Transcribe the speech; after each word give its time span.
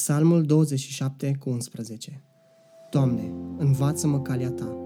Psalmul 0.00 0.42
27 0.42 1.36
cu 1.38 1.50
11 1.50 2.22
Doamne, 2.90 3.32
învață-mă 3.56 4.20
calea 4.20 4.50
Ta, 4.50 4.76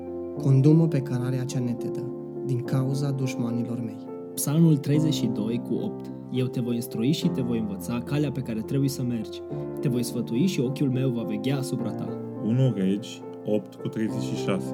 condumă 0.42 0.88
pe 0.88 1.00
cărarea 1.00 1.44
cea 1.44 1.58
netedă, 1.58 2.12
din 2.46 2.62
cauza 2.62 3.10
dușmanilor 3.10 3.80
mei. 3.80 4.06
Psalmul 4.34 4.76
32 4.76 5.62
cu 5.68 5.74
8 5.74 6.12
Eu 6.32 6.46
te 6.46 6.60
voi 6.60 6.74
instrui 6.74 7.12
și 7.12 7.28
te 7.28 7.40
voi 7.40 7.58
învăța 7.58 7.98
calea 7.98 8.30
pe 8.32 8.40
care 8.40 8.60
trebuie 8.60 8.88
să 8.88 9.02
mergi. 9.02 9.40
Te 9.80 9.88
voi 9.88 10.02
sfătui 10.02 10.46
și 10.46 10.60
ochiul 10.60 10.90
meu 10.90 11.10
va 11.10 11.22
veghea 11.22 11.58
asupra 11.58 11.90
ta. 11.90 12.08
1 12.44 12.72
Regi 12.76 13.22
8 13.44 13.74
cu 13.74 13.88
36 13.88 14.64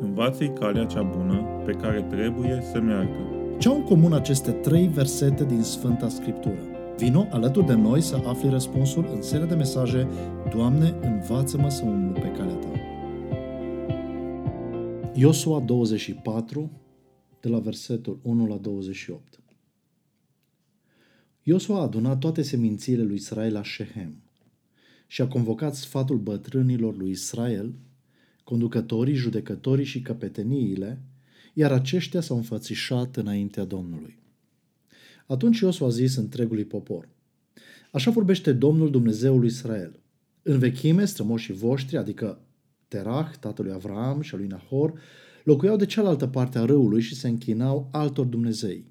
Învață-i 0.00 0.52
calea 0.52 0.84
cea 0.84 1.02
bună 1.02 1.42
pe 1.64 1.72
care 1.72 2.02
trebuie 2.02 2.64
să 2.72 2.80
meargă. 2.80 3.16
Ce 3.58 3.68
au 3.68 3.76
în 3.76 3.82
comun 3.84 4.12
aceste 4.12 4.50
trei 4.50 4.86
versete 4.86 5.44
din 5.44 5.62
Sfânta 5.62 6.08
Scriptură? 6.08 6.71
Vino 6.96 7.28
alături 7.30 7.66
de 7.66 7.74
noi 7.74 8.00
să 8.00 8.16
afli 8.16 8.48
răspunsul 8.48 9.08
în 9.14 9.22
seria 9.22 9.46
de 9.46 9.54
mesaje 9.54 10.08
Doamne, 10.54 10.98
învață-mă 11.02 11.68
să 11.68 11.84
umblu 11.84 12.20
pe 12.20 12.30
calea 12.30 12.54
Ta. 12.54 12.70
Iosua 15.14 15.60
24, 15.60 16.70
de 17.40 17.48
la 17.48 17.58
versetul 17.58 18.18
1 18.22 18.46
la 18.46 18.56
28. 18.56 19.40
Iosua 21.42 21.78
a 21.78 21.82
adunat 21.82 22.18
toate 22.18 22.42
semințiile 22.42 23.02
lui 23.02 23.14
Israel 23.14 23.52
la 23.52 23.62
Shehem 23.62 24.22
și 25.06 25.22
a 25.22 25.28
convocat 25.28 25.74
sfatul 25.74 26.18
bătrânilor 26.18 26.96
lui 26.96 27.10
Israel, 27.10 27.74
conducătorii, 28.44 29.14
judecătorii 29.14 29.84
și 29.84 30.02
căpeteniile, 30.02 31.02
iar 31.54 31.72
aceștia 31.72 32.20
s-au 32.20 32.36
înfățișat 32.36 33.16
înaintea 33.16 33.64
Domnului. 33.64 34.21
Atunci 35.32 35.58
Iosua 35.58 35.86
a 35.86 35.90
zis 35.90 36.16
întregului 36.16 36.64
popor, 36.64 37.08
Așa 37.90 38.10
vorbește 38.10 38.52
Domnul 38.52 38.90
Dumnezeul 38.90 39.38
lui 39.38 39.48
Israel. 39.48 40.00
În 40.42 40.58
vechime, 40.58 41.04
strămoșii 41.04 41.54
voștri, 41.54 41.96
adică 41.96 42.40
Terah, 42.88 43.30
tatălui 43.40 43.72
Avram 43.72 44.20
și 44.20 44.34
al 44.34 44.40
lui 44.40 44.48
Nahor, 44.48 45.00
locuiau 45.44 45.76
de 45.76 45.86
cealaltă 45.86 46.26
parte 46.26 46.58
a 46.58 46.64
râului 46.64 47.00
și 47.00 47.14
se 47.14 47.28
închinau 47.28 47.88
altor 47.92 48.26
Dumnezei. 48.26 48.90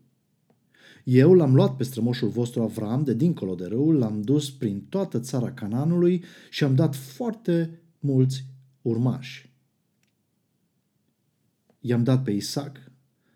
Eu 1.04 1.34
l-am 1.34 1.56
luat 1.56 1.76
pe 1.76 1.84
strămoșul 1.84 2.30
vostru 2.30 2.62
Avram 2.62 3.04
de 3.04 3.14
dincolo 3.14 3.56
de 3.56 3.66
râu, 3.66 3.92
l-am 3.92 4.22
dus 4.22 4.52
prin 4.52 4.86
toată 4.90 5.20
țara 5.20 5.52
Cananului 5.52 6.24
și 6.50 6.64
am 6.64 6.76
dat 6.76 6.96
foarte 6.96 7.82
mulți 8.00 8.46
urmași. 8.82 9.54
I-am 11.80 12.04
dat 12.04 12.24
pe 12.24 12.32
Isaac, 12.32 12.92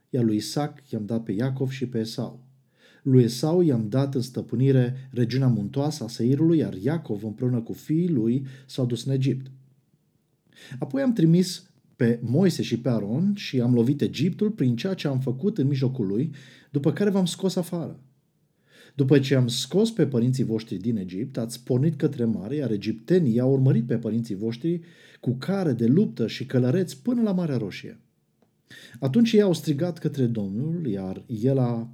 iar 0.09 0.23
lui 0.23 0.36
Isaac 0.36 0.90
i-am 0.90 1.06
dat 1.06 1.23
pe 1.23 1.31
Iacov 1.31 1.69
și 1.69 1.88
pe 1.88 2.00
Esau. 2.00 2.45
Lui 3.06 3.23
Esau 3.23 3.61
i-am 3.61 3.89
dat 3.89 4.16
în 4.16 4.22
stăpânire 4.22 5.09
regiunea 5.11 5.48
muntoasă 5.48 6.03
a 6.03 6.08
Seirului, 6.08 6.58
iar 6.58 6.73
Iacov 6.73 7.23
împreună 7.23 7.62
cu 7.62 7.73
fiii 7.73 8.09
lui 8.09 8.45
s-au 8.66 8.86
dus 8.86 9.06
în 9.06 9.14
Egipt. 9.14 9.52
Apoi 10.80 11.02
am 11.02 11.14
trimis 11.14 11.70
pe 11.95 12.20
Moise 12.23 12.62
și 12.62 12.80
pe 12.80 12.89
Aron 12.89 13.34
și 13.36 13.62
am 13.62 13.73
lovit 13.73 14.02
Egiptul 14.02 14.52
prin 14.52 14.75
ceea 14.75 14.94
ce 14.94 15.08
am 15.08 15.20
făcut 15.20 15.58
în 15.58 15.67
mijlocul 15.67 16.08
lui, 16.08 16.31
după 16.72 16.94
care 16.94 17.09
v-am 17.09 17.25
scos 17.25 17.56
afară. 17.56 18.00
După 18.95 19.19
ce 19.19 19.36
am 19.36 19.47
scos 19.47 19.92
pe 19.92 20.08
părinții 20.08 20.44
voștri 20.44 20.78
din 20.78 20.97
Egipt, 20.97 21.38
ați 21.38 21.64
pornit 21.64 21.95
către 21.95 22.25
mare, 22.25 22.56
iar 22.56 22.72
egiptenii 22.72 23.40
au 23.40 23.52
urmărit 23.52 23.86
pe 23.86 23.97
părinții 23.97 24.36
voștri 24.36 24.81
cu 25.19 25.31
care 25.31 25.73
de 25.73 25.86
luptă 25.86 26.28
și 26.28 26.45
călăreți 26.45 27.02
până 27.02 27.22
la 27.22 27.31
Marea 27.31 27.58
Roșie. 27.58 28.00
Atunci 29.00 29.31
ei 29.31 29.42
au 29.42 29.53
strigat 29.53 29.97
către 29.97 30.25
Domnul, 30.25 30.86
iar 30.88 31.23
el 31.28 31.58
a 31.58 31.90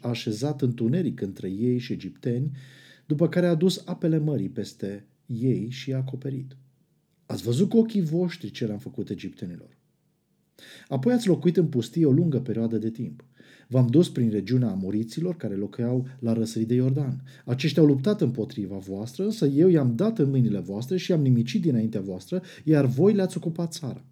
așezat 0.00 0.62
întuneric 0.62 1.20
între 1.20 1.50
ei 1.50 1.78
și 1.78 1.92
egipteni, 1.92 2.50
după 3.06 3.28
care 3.28 3.46
a 3.46 3.54
dus 3.54 3.82
apele 3.84 4.18
mării 4.18 4.48
peste 4.48 5.06
ei 5.26 5.70
și 5.70 5.90
i-a 5.90 5.96
acoperit. 5.96 6.56
Ați 7.26 7.42
văzut 7.42 7.68
cu 7.68 7.78
ochii 7.78 8.00
voștri 8.00 8.50
ce 8.50 8.66
le-am 8.66 8.78
făcut 8.78 9.10
egiptenilor. 9.10 9.76
Apoi 10.88 11.12
ați 11.12 11.28
locuit 11.28 11.56
în 11.56 11.66
pustie 11.66 12.06
o 12.06 12.12
lungă 12.12 12.40
perioadă 12.40 12.78
de 12.78 12.90
timp. 12.90 13.24
V-am 13.68 13.86
dus 13.86 14.08
prin 14.08 14.30
regiunea 14.30 14.70
amoriților 14.70 15.36
care 15.36 15.54
locuiau 15.54 16.06
la 16.18 16.32
răsărit 16.32 16.68
de 16.68 16.74
Iordan. 16.74 17.22
Aceștia 17.44 17.82
au 17.82 17.88
luptat 17.88 18.20
împotriva 18.20 18.76
voastră, 18.76 19.24
însă 19.24 19.46
eu 19.46 19.68
i-am 19.68 19.96
dat 19.96 20.18
în 20.18 20.30
mâinile 20.30 20.58
voastre 20.58 20.96
și 20.96 21.10
i-am 21.10 21.20
nimicit 21.20 21.62
dinaintea 21.62 22.00
voastră, 22.00 22.42
iar 22.64 22.86
voi 22.86 23.14
le-ați 23.14 23.36
ocupat 23.36 23.72
țara. 23.72 24.04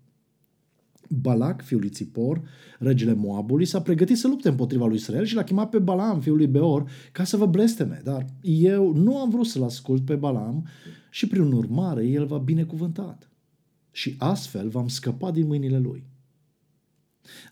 Balac, 1.20 1.62
fiul 1.62 1.80
lui 1.80 1.88
Țipor, 1.88 2.42
regele 2.78 3.12
Moabului, 3.12 3.64
s-a 3.64 3.82
pregătit 3.82 4.16
să 4.16 4.28
lupte 4.28 4.48
împotriva 4.48 4.86
lui 4.86 4.96
Israel 4.96 5.24
și 5.24 5.34
l-a 5.34 5.44
chemat 5.44 5.68
pe 5.68 5.78
Balaam, 5.78 6.20
fiul 6.20 6.36
lui 6.36 6.46
Beor, 6.46 6.90
ca 7.12 7.24
să 7.24 7.36
vă 7.36 7.46
blesteme. 7.46 8.00
Dar 8.04 8.26
eu 8.42 8.92
nu 8.92 9.18
am 9.18 9.30
vrut 9.30 9.46
să-l 9.46 9.62
ascult 9.62 10.04
pe 10.04 10.14
Balaam 10.14 10.66
și 11.10 11.26
prin 11.26 11.52
urmare 11.52 12.06
el 12.06 12.26
va 12.26 12.38
binecuvântat. 12.38 13.30
Și 13.90 14.14
astfel 14.18 14.68
v-am 14.68 14.88
scăpat 14.88 15.32
din 15.32 15.46
mâinile 15.46 15.78
lui. 15.78 16.04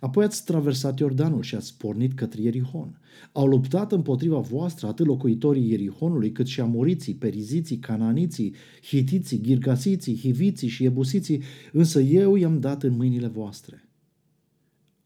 Apoi 0.00 0.24
ați 0.24 0.44
traversat 0.44 0.98
Iordanul 0.98 1.42
și 1.42 1.54
ați 1.54 1.76
pornit 1.76 2.12
către 2.14 2.42
Ierihon. 2.42 3.00
Au 3.32 3.46
luptat 3.46 3.92
împotriva 3.92 4.38
voastră 4.38 4.86
atât 4.86 5.06
locuitorii 5.06 5.70
Ierihonului, 5.70 6.32
cât 6.32 6.46
și 6.46 6.60
amoriții, 6.60 7.14
periziții, 7.14 7.78
cananiții, 7.78 8.54
hitiții, 8.82 9.40
ghirgasiții, 9.40 10.18
hiviții 10.18 10.68
și 10.68 10.84
ebusiții, 10.84 11.42
însă 11.72 12.00
eu 12.00 12.36
i-am 12.36 12.60
dat 12.60 12.82
în 12.82 12.96
mâinile 12.96 13.26
voastre. 13.26 13.86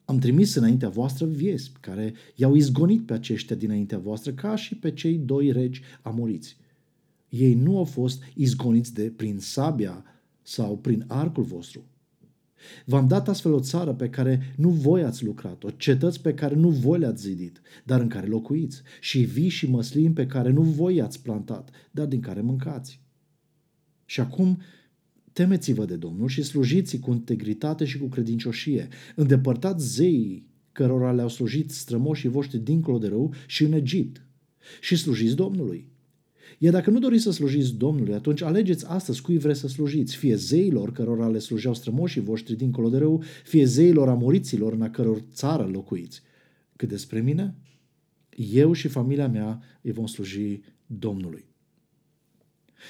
Am 0.04 0.19
trimis 0.19 0.54
înaintea 0.54 0.88
voastră 0.88 1.27
viespi 1.27 1.81
care 1.81 2.15
i-au 2.34 2.54
izgonit 2.54 3.06
pe 3.06 3.12
aceștia 3.12 3.56
dinaintea 3.56 3.98
voastră 3.98 4.33
ca 4.33 4.56
și 4.56 4.75
pe 4.75 4.93
cei 4.93 5.19
doi 5.19 5.53
regi 5.53 5.81
amoriți. 6.03 6.56
Ei 7.28 7.54
nu 7.54 7.78
au 7.78 7.84
fost 7.84 8.22
izgoniți 8.34 8.94
de 8.94 9.12
prin 9.16 9.38
sabia 9.38 10.04
sau 10.43 10.78
prin 10.78 11.04
arcul 11.06 11.43
vostru, 11.43 11.84
V-am 12.84 13.06
dat 13.06 13.28
astfel 13.28 13.53
o 13.53 13.60
țară 13.60 13.94
pe 13.94 14.09
care 14.09 14.54
nu 14.56 14.69
voi 14.69 15.03
ați 15.03 15.25
lucrat-o, 15.25 15.71
cetăți 15.71 16.21
pe 16.21 16.34
care 16.34 16.54
nu 16.54 16.69
voi 16.69 16.99
le-ați 16.99 17.22
zidit, 17.22 17.60
dar 17.84 18.00
în 18.00 18.09
care 18.09 18.27
locuiți, 18.27 18.82
și 19.00 19.19
vii 19.19 19.49
și 19.49 19.71
măslin 19.71 20.12
pe 20.12 20.27
care 20.27 20.50
nu 20.50 20.62
voi 20.62 21.00
ați 21.00 21.22
plantat, 21.22 21.71
dar 21.91 22.06
din 22.06 22.21
care 22.21 22.41
mâncați. 22.41 23.00
Și 24.04 24.21
acum 24.21 24.60
temeți-vă 25.32 25.84
de 25.84 25.97
Domnul 25.97 26.28
și 26.28 26.43
slujiți 26.43 26.99
cu 26.99 27.12
integritate 27.12 27.84
și 27.84 27.99
cu 27.99 28.06
credincioșie. 28.06 28.88
Îndepărtați 29.15 29.94
zeii 29.94 30.47
cărora 30.72 31.12
le-au 31.12 31.28
slujit 31.28 31.71
strămoșii 31.71 32.28
voștri 32.28 32.59
dincolo 32.59 32.98
de 32.98 33.09
rău 33.09 33.34
și 33.47 33.65
în 33.65 33.72
Egipt. 33.72 34.27
Și 34.81 34.97
slujiți 34.97 35.34
Domnului. 35.34 35.88
Iar 36.59 36.73
dacă 36.73 36.91
nu 36.91 36.99
doriți 36.99 37.23
să 37.23 37.31
slujiți 37.31 37.75
Domnului, 37.75 38.15
atunci 38.15 38.43
alegeți 38.43 38.87
astăzi 38.87 39.23
cui 39.23 39.39
vreți 39.39 39.61
să 39.61 39.69
slujiți, 39.69 40.17
fie 40.17 40.34
zeilor 40.34 40.93
cărora 40.93 41.29
le 41.29 41.39
slujeau 41.39 41.75
strămoșii 41.75 42.21
voștri 42.21 42.57
dincolo 42.57 42.89
de 42.89 42.99
rău, 42.99 43.23
fie 43.45 43.65
zeilor 43.65 44.09
amoriților 44.09 44.73
în 44.73 44.83
a 44.83 44.91
căror 44.91 45.23
țară 45.33 45.69
locuiți. 45.73 46.23
Cât 46.77 46.89
despre 46.89 47.21
mine, 47.21 47.55
eu 48.37 48.73
și 48.73 48.89
familia 48.89 49.29
mea 49.29 49.62
îi 49.83 49.93
vom 49.93 50.07
sluji 50.07 50.61
Domnului. 50.87 51.45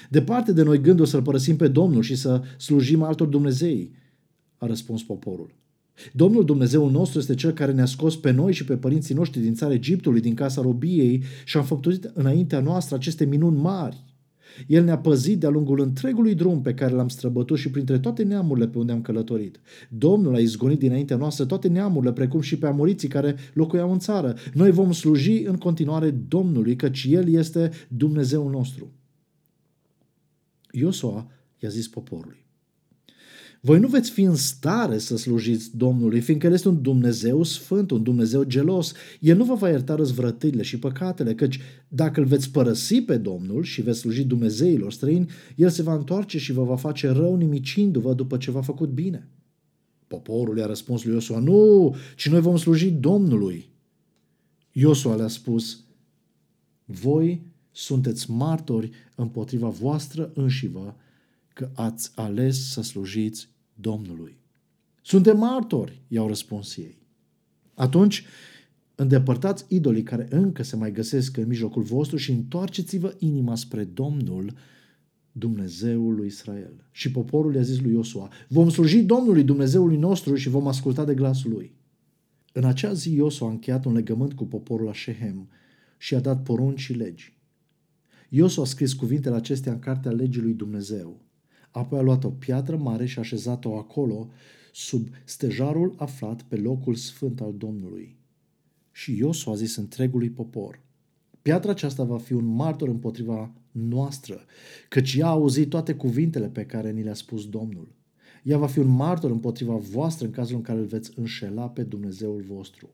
Departe 0.09 0.53
de 0.53 0.63
noi 0.63 0.81
gândul 0.81 1.05
să-L 1.05 1.21
părăsim 1.21 1.55
pe 1.55 1.67
Domnul 1.67 2.01
și 2.01 2.15
să 2.15 2.41
slujim 2.57 3.01
altor 3.01 3.27
Dumnezei, 3.27 3.91
a 4.57 4.65
răspuns 4.65 5.03
poporul. 5.03 5.55
Domnul 6.13 6.45
Dumnezeul 6.45 6.91
nostru 6.91 7.19
este 7.19 7.35
Cel 7.35 7.51
care 7.51 7.71
ne-a 7.71 7.85
scos 7.85 8.15
pe 8.15 8.31
noi 8.31 8.53
și 8.53 8.65
pe 8.65 8.77
părinții 8.77 9.15
noștri 9.15 9.41
din 9.41 9.53
țara 9.53 9.73
Egiptului, 9.73 10.21
din 10.21 10.33
casa 10.33 10.61
robiei 10.61 11.23
și 11.45 11.57
a 11.57 11.61
făptuit 11.61 12.11
înaintea 12.13 12.59
noastră 12.59 12.95
aceste 12.95 13.25
minuni 13.25 13.57
mari. 13.57 14.05
El 14.67 14.83
ne-a 14.83 14.97
păzit 14.97 15.39
de-a 15.39 15.49
lungul 15.49 15.79
întregului 15.79 16.35
drum 16.35 16.61
pe 16.61 16.73
care 16.73 16.93
l-am 16.93 17.07
străbătut 17.07 17.57
și 17.57 17.69
printre 17.69 17.99
toate 17.99 18.23
neamurile 18.23 18.67
pe 18.67 18.77
unde 18.77 18.91
am 18.91 19.01
călătorit. 19.01 19.59
Domnul 19.89 20.35
a 20.35 20.39
izgonit 20.39 20.79
dinaintea 20.79 21.17
noastră 21.17 21.45
toate 21.45 21.67
neamurile, 21.67 22.13
precum 22.13 22.41
și 22.41 22.57
pe 22.57 22.67
amoriții 22.67 23.07
care 23.07 23.35
locuiau 23.53 23.91
în 23.91 23.99
țară. 23.99 24.35
Noi 24.53 24.71
vom 24.71 24.91
sluji 24.91 25.41
în 25.41 25.57
continuare 25.57 26.09
Domnului, 26.09 26.75
căci 26.75 27.07
El 27.09 27.29
este 27.29 27.71
Dumnezeul 27.87 28.51
nostru. 28.51 28.91
Iosua 30.71 31.31
i-a 31.59 31.69
zis 31.69 31.87
poporului. 31.87 32.46
Voi 33.67 33.79
nu 33.79 33.87
veți 33.87 34.11
fi 34.11 34.21
în 34.21 34.35
stare 34.35 34.97
să 34.97 35.17
slujiți 35.17 35.77
Domnului, 35.77 36.19
fiindcă 36.19 36.47
El 36.47 36.53
este 36.53 36.67
un 36.67 36.81
Dumnezeu 36.81 37.43
sfânt, 37.43 37.91
un 37.91 38.03
Dumnezeu 38.03 38.43
gelos. 38.43 38.93
El 39.19 39.37
nu 39.37 39.43
vă 39.43 39.53
va 39.53 39.69
ierta 39.69 39.95
răzvrătirile 39.95 40.61
și 40.61 40.79
păcatele, 40.79 41.35
căci 41.35 41.59
dacă 41.87 42.19
îl 42.19 42.25
veți 42.25 42.51
părăsi 42.51 43.01
pe 43.01 43.17
Domnul 43.17 43.63
și 43.63 43.81
veți 43.81 43.99
sluji 43.99 44.23
Dumnezeilor 44.23 44.91
străini, 44.91 45.29
El 45.55 45.69
se 45.69 45.81
va 45.81 45.93
întoarce 45.93 46.37
și 46.37 46.51
vă 46.51 46.63
va 46.63 46.75
face 46.75 47.09
rău 47.09 47.35
nimicindu-vă 47.35 48.13
după 48.13 48.37
ce 48.37 48.51
v-a 48.51 48.61
făcut 48.61 48.89
bine. 48.89 49.27
Poporul 50.07 50.57
i-a 50.57 50.65
răspuns 50.65 51.03
lui 51.03 51.13
Iosua, 51.13 51.39
nu, 51.39 51.95
ci 52.15 52.29
noi 52.29 52.41
vom 52.41 52.57
sluji 52.57 52.91
Domnului. 52.91 53.69
Iosua 54.71 55.15
le-a 55.15 55.27
spus, 55.27 55.79
voi 56.85 57.41
sunteți 57.71 58.31
martori 58.31 58.91
împotriva 59.15 59.67
voastră 59.67 60.31
înșivă 60.33 60.95
că 61.53 61.69
ați 61.73 62.11
ales 62.15 62.71
să 62.71 62.81
slujiți 62.81 63.55
Domnului. 63.79 64.37
Suntem 65.01 65.37
martori, 65.37 66.01
i-au 66.07 66.27
răspuns 66.27 66.77
ei. 66.77 66.97
Atunci, 67.73 68.23
îndepărtați 68.95 69.65
idolii 69.67 70.03
care 70.03 70.27
încă 70.29 70.63
se 70.63 70.75
mai 70.75 70.91
găsesc 70.91 71.37
în 71.37 71.47
mijlocul 71.47 71.81
vostru 71.81 72.17
și 72.17 72.31
întoarceți-vă 72.31 73.15
inima 73.17 73.55
spre 73.55 73.83
Domnul 73.83 74.53
Dumnezeul 75.31 76.15
lui 76.15 76.27
Israel. 76.27 76.87
Și 76.91 77.11
poporul 77.11 77.55
i-a 77.55 77.61
zis 77.61 77.79
lui 77.79 77.91
Iosua, 77.91 78.31
vom 78.47 78.69
sluji 78.69 79.03
Domnului 79.03 79.43
Dumnezeului 79.43 79.97
nostru 79.97 80.35
și 80.35 80.49
vom 80.49 80.67
asculta 80.67 81.05
de 81.05 81.13
glasul 81.13 81.51
lui. 81.51 81.75
În 82.53 82.63
acea 82.63 82.93
zi 82.93 83.13
Iosua 83.13 83.47
a 83.47 83.51
încheiat 83.51 83.85
un 83.85 83.93
legământ 83.93 84.33
cu 84.33 84.45
poporul 84.45 84.85
la 84.85 84.93
Shehem 84.93 85.49
și 85.97 86.15
a 86.15 86.19
dat 86.19 86.43
porunci 86.43 86.79
și 86.79 86.93
legi. 86.93 87.37
Iosua 88.29 88.63
a 88.63 88.65
scris 88.65 88.93
cuvintele 88.93 89.35
acestea 89.35 89.71
în 89.71 89.79
cartea 89.79 90.11
legii 90.11 90.41
lui 90.41 90.53
Dumnezeu. 90.53 91.26
Apoi 91.77 91.99
a 91.99 92.01
luat 92.01 92.23
o 92.23 92.29
piatră 92.29 92.77
mare 92.77 93.05
și 93.05 93.17
a 93.17 93.21
așezat-o 93.21 93.77
acolo, 93.77 94.29
sub 94.73 95.07
stejarul 95.23 95.93
aflat 95.97 96.41
pe 96.41 96.55
locul 96.55 96.95
sfânt 96.95 97.41
al 97.41 97.53
Domnului. 97.57 98.17
Și 98.91 99.17
Iosua 99.17 99.53
a 99.53 99.55
zis 99.55 99.75
întregului 99.75 100.29
popor, 100.29 100.79
Piatra 101.41 101.71
aceasta 101.71 102.03
va 102.03 102.17
fi 102.17 102.33
un 102.33 102.45
martor 102.45 102.87
împotriva 102.87 103.51
noastră, 103.71 104.45
căci 104.89 105.15
ea 105.15 105.27
a 105.27 105.29
auzit 105.29 105.69
toate 105.69 105.95
cuvintele 105.95 106.49
pe 106.49 106.65
care 106.65 106.91
ni 106.91 107.03
le-a 107.03 107.13
spus 107.13 107.49
Domnul. 107.49 107.95
Ea 108.43 108.57
va 108.57 108.67
fi 108.67 108.79
un 108.79 108.87
martor 108.87 109.31
împotriva 109.31 109.75
voastră 109.75 110.25
în 110.25 110.31
cazul 110.31 110.55
în 110.55 110.61
care 110.61 110.79
îl 110.79 110.85
veți 110.85 111.11
înșela 111.15 111.69
pe 111.69 111.83
Dumnezeul 111.83 112.41
vostru. 112.41 112.89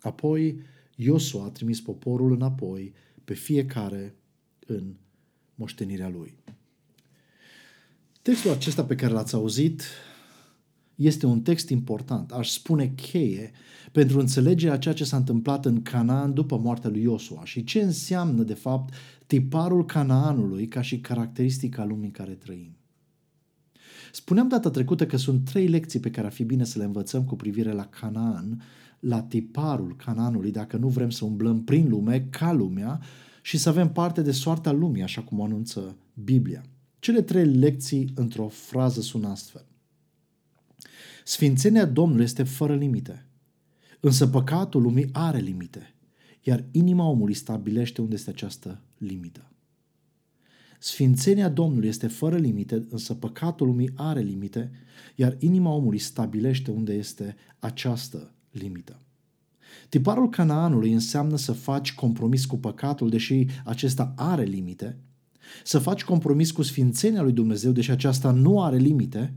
Apoi 0.00 0.60
Iosua 0.96 1.44
a 1.44 1.50
trimis 1.50 1.80
poporul 1.80 2.32
înapoi 2.32 2.92
pe 3.24 3.34
fiecare 3.34 4.14
în 4.66 4.94
moștenirea 5.54 6.08
lui. 6.08 6.38
Textul 8.22 8.50
acesta 8.50 8.84
pe 8.84 8.94
care 8.94 9.12
l-ați 9.12 9.34
auzit 9.34 9.82
este 10.94 11.26
un 11.26 11.40
text 11.40 11.68
important, 11.68 12.32
aș 12.32 12.48
spune 12.48 12.86
cheie, 12.86 13.50
pentru 13.92 14.18
înțelegerea 14.18 14.78
ceea 14.78 14.94
ce 14.94 15.04
s-a 15.04 15.16
întâmplat 15.16 15.66
în 15.66 15.82
Canaan 15.82 16.34
după 16.34 16.58
moartea 16.58 16.90
lui 16.90 17.02
Iosua 17.02 17.44
și 17.44 17.64
ce 17.64 17.80
înseamnă, 17.80 18.42
de 18.42 18.54
fapt, 18.54 18.94
tiparul 19.26 19.84
Canaanului 19.84 20.68
ca 20.68 20.82
și 20.82 21.00
caracteristica 21.00 21.84
lumii 21.84 22.04
în 22.04 22.10
care 22.10 22.32
trăim. 22.32 22.76
Spuneam 24.12 24.48
data 24.48 24.70
trecută 24.70 25.06
că 25.06 25.16
sunt 25.16 25.44
trei 25.44 25.66
lecții 25.66 26.00
pe 26.00 26.10
care 26.10 26.26
ar 26.26 26.32
fi 26.32 26.44
bine 26.44 26.64
să 26.64 26.78
le 26.78 26.84
învățăm 26.84 27.24
cu 27.24 27.36
privire 27.36 27.72
la 27.72 27.86
Canaan, 27.86 28.62
la 29.00 29.22
tiparul 29.22 29.96
Canaanului, 29.96 30.50
dacă 30.50 30.76
nu 30.76 30.88
vrem 30.88 31.10
să 31.10 31.24
umblăm 31.24 31.64
prin 31.64 31.88
lume, 31.88 32.26
ca 32.30 32.52
lumea, 32.52 33.00
și 33.42 33.58
să 33.58 33.68
avem 33.68 33.92
parte 33.92 34.22
de 34.22 34.32
soarta 34.32 34.72
lumii, 34.72 35.02
așa 35.02 35.22
cum 35.22 35.38
o 35.38 35.44
anunță 35.44 35.96
Biblia. 36.14 36.62
Cele 37.00 37.22
trei 37.22 37.44
lecții 37.44 38.12
într-o 38.14 38.48
frază 38.48 39.00
sună 39.00 39.28
astfel. 39.28 39.64
Sfințenia 41.24 41.86
Domnului 41.86 42.24
este 42.24 42.42
fără 42.42 42.74
limite, 42.76 43.26
însă 44.00 44.26
păcatul 44.26 44.82
lumii 44.82 45.08
are 45.12 45.38
limite, 45.38 45.94
iar 46.42 46.64
inima 46.70 47.04
omului 47.04 47.34
stabilește 47.34 48.00
unde 48.00 48.14
este 48.14 48.30
această 48.30 48.80
limită. 48.98 49.50
Sfințenia 50.78 51.48
Domnului 51.48 51.88
este 51.88 52.06
fără 52.06 52.36
limite, 52.36 52.86
însă 52.90 53.14
păcatul 53.14 53.66
lumii 53.66 53.92
are 53.94 54.20
limite, 54.20 54.70
iar 55.14 55.36
inima 55.38 55.70
omului 55.70 55.98
stabilește 55.98 56.70
unde 56.70 56.92
este 56.92 57.36
această 57.58 58.34
limită. 58.50 59.00
Tiparul 59.88 60.28
Canaanului 60.28 60.92
înseamnă 60.92 61.36
să 61.36 61.52
faci 61.52 61.94
compromis 61.94 62.44
cu 62.44 62.58
păcatul, 62.58 63.10
deși 63.10 63.46
acesta 63.64 64.12
are 64.16 64.44
limite, 64.44 64.98
să 65.64 65.78
faci 65.78 66.04
compromis 66.04 66.50
cu 66.50 66.62
sfințenia 66.62 67.22
lui 67.22 67.32
Dumnezeu, 67.32 67.72
deși 67.72 67.90
aceasta 67.90 68.30
nu 68.30 68.62
are 68.62 68.76
limite, 68.76 69.34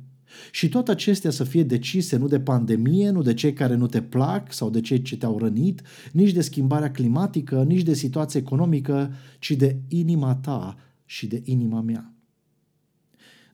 și 0.51 0.69
toate 0.69 0.92
acestea 0.92 1.31
să 1.31 1.44
fie 1.44 1.63
decise 1.63 2.18
nu 2.18 2.27
de 2.27 2.39
pandemie, 2.39 3.10
nu 3.10 3.21
de 3.21 3.33
cei 3.33 3.54
care 3.54 3.75
nu 3.75 3.88
te 3.88 4.01
plac 4.01 4.54
sau 4.54 4.69
de 4.69 4.81
cei 4.81 5.01
ce 5.01 5.18
te-au 5.18 5.38
rănit, 5.38 5.81
nici 6.12 6.31
de 6.31 6.42
schimbarea 6.42 6.92
climatică, 6.92 7.63
nici 7.63 7.81
de 7.81 7.94
situația 7.94 8.39
economică, 8.39 9.13
ci 9.39 9.51
de 9.51 9.77
inima 9.88 10.36
ta 10.36 10.77
și 11.06 11.27
de 11.27 11.42
inima 11.45 11.81
mea. 11.81 12.13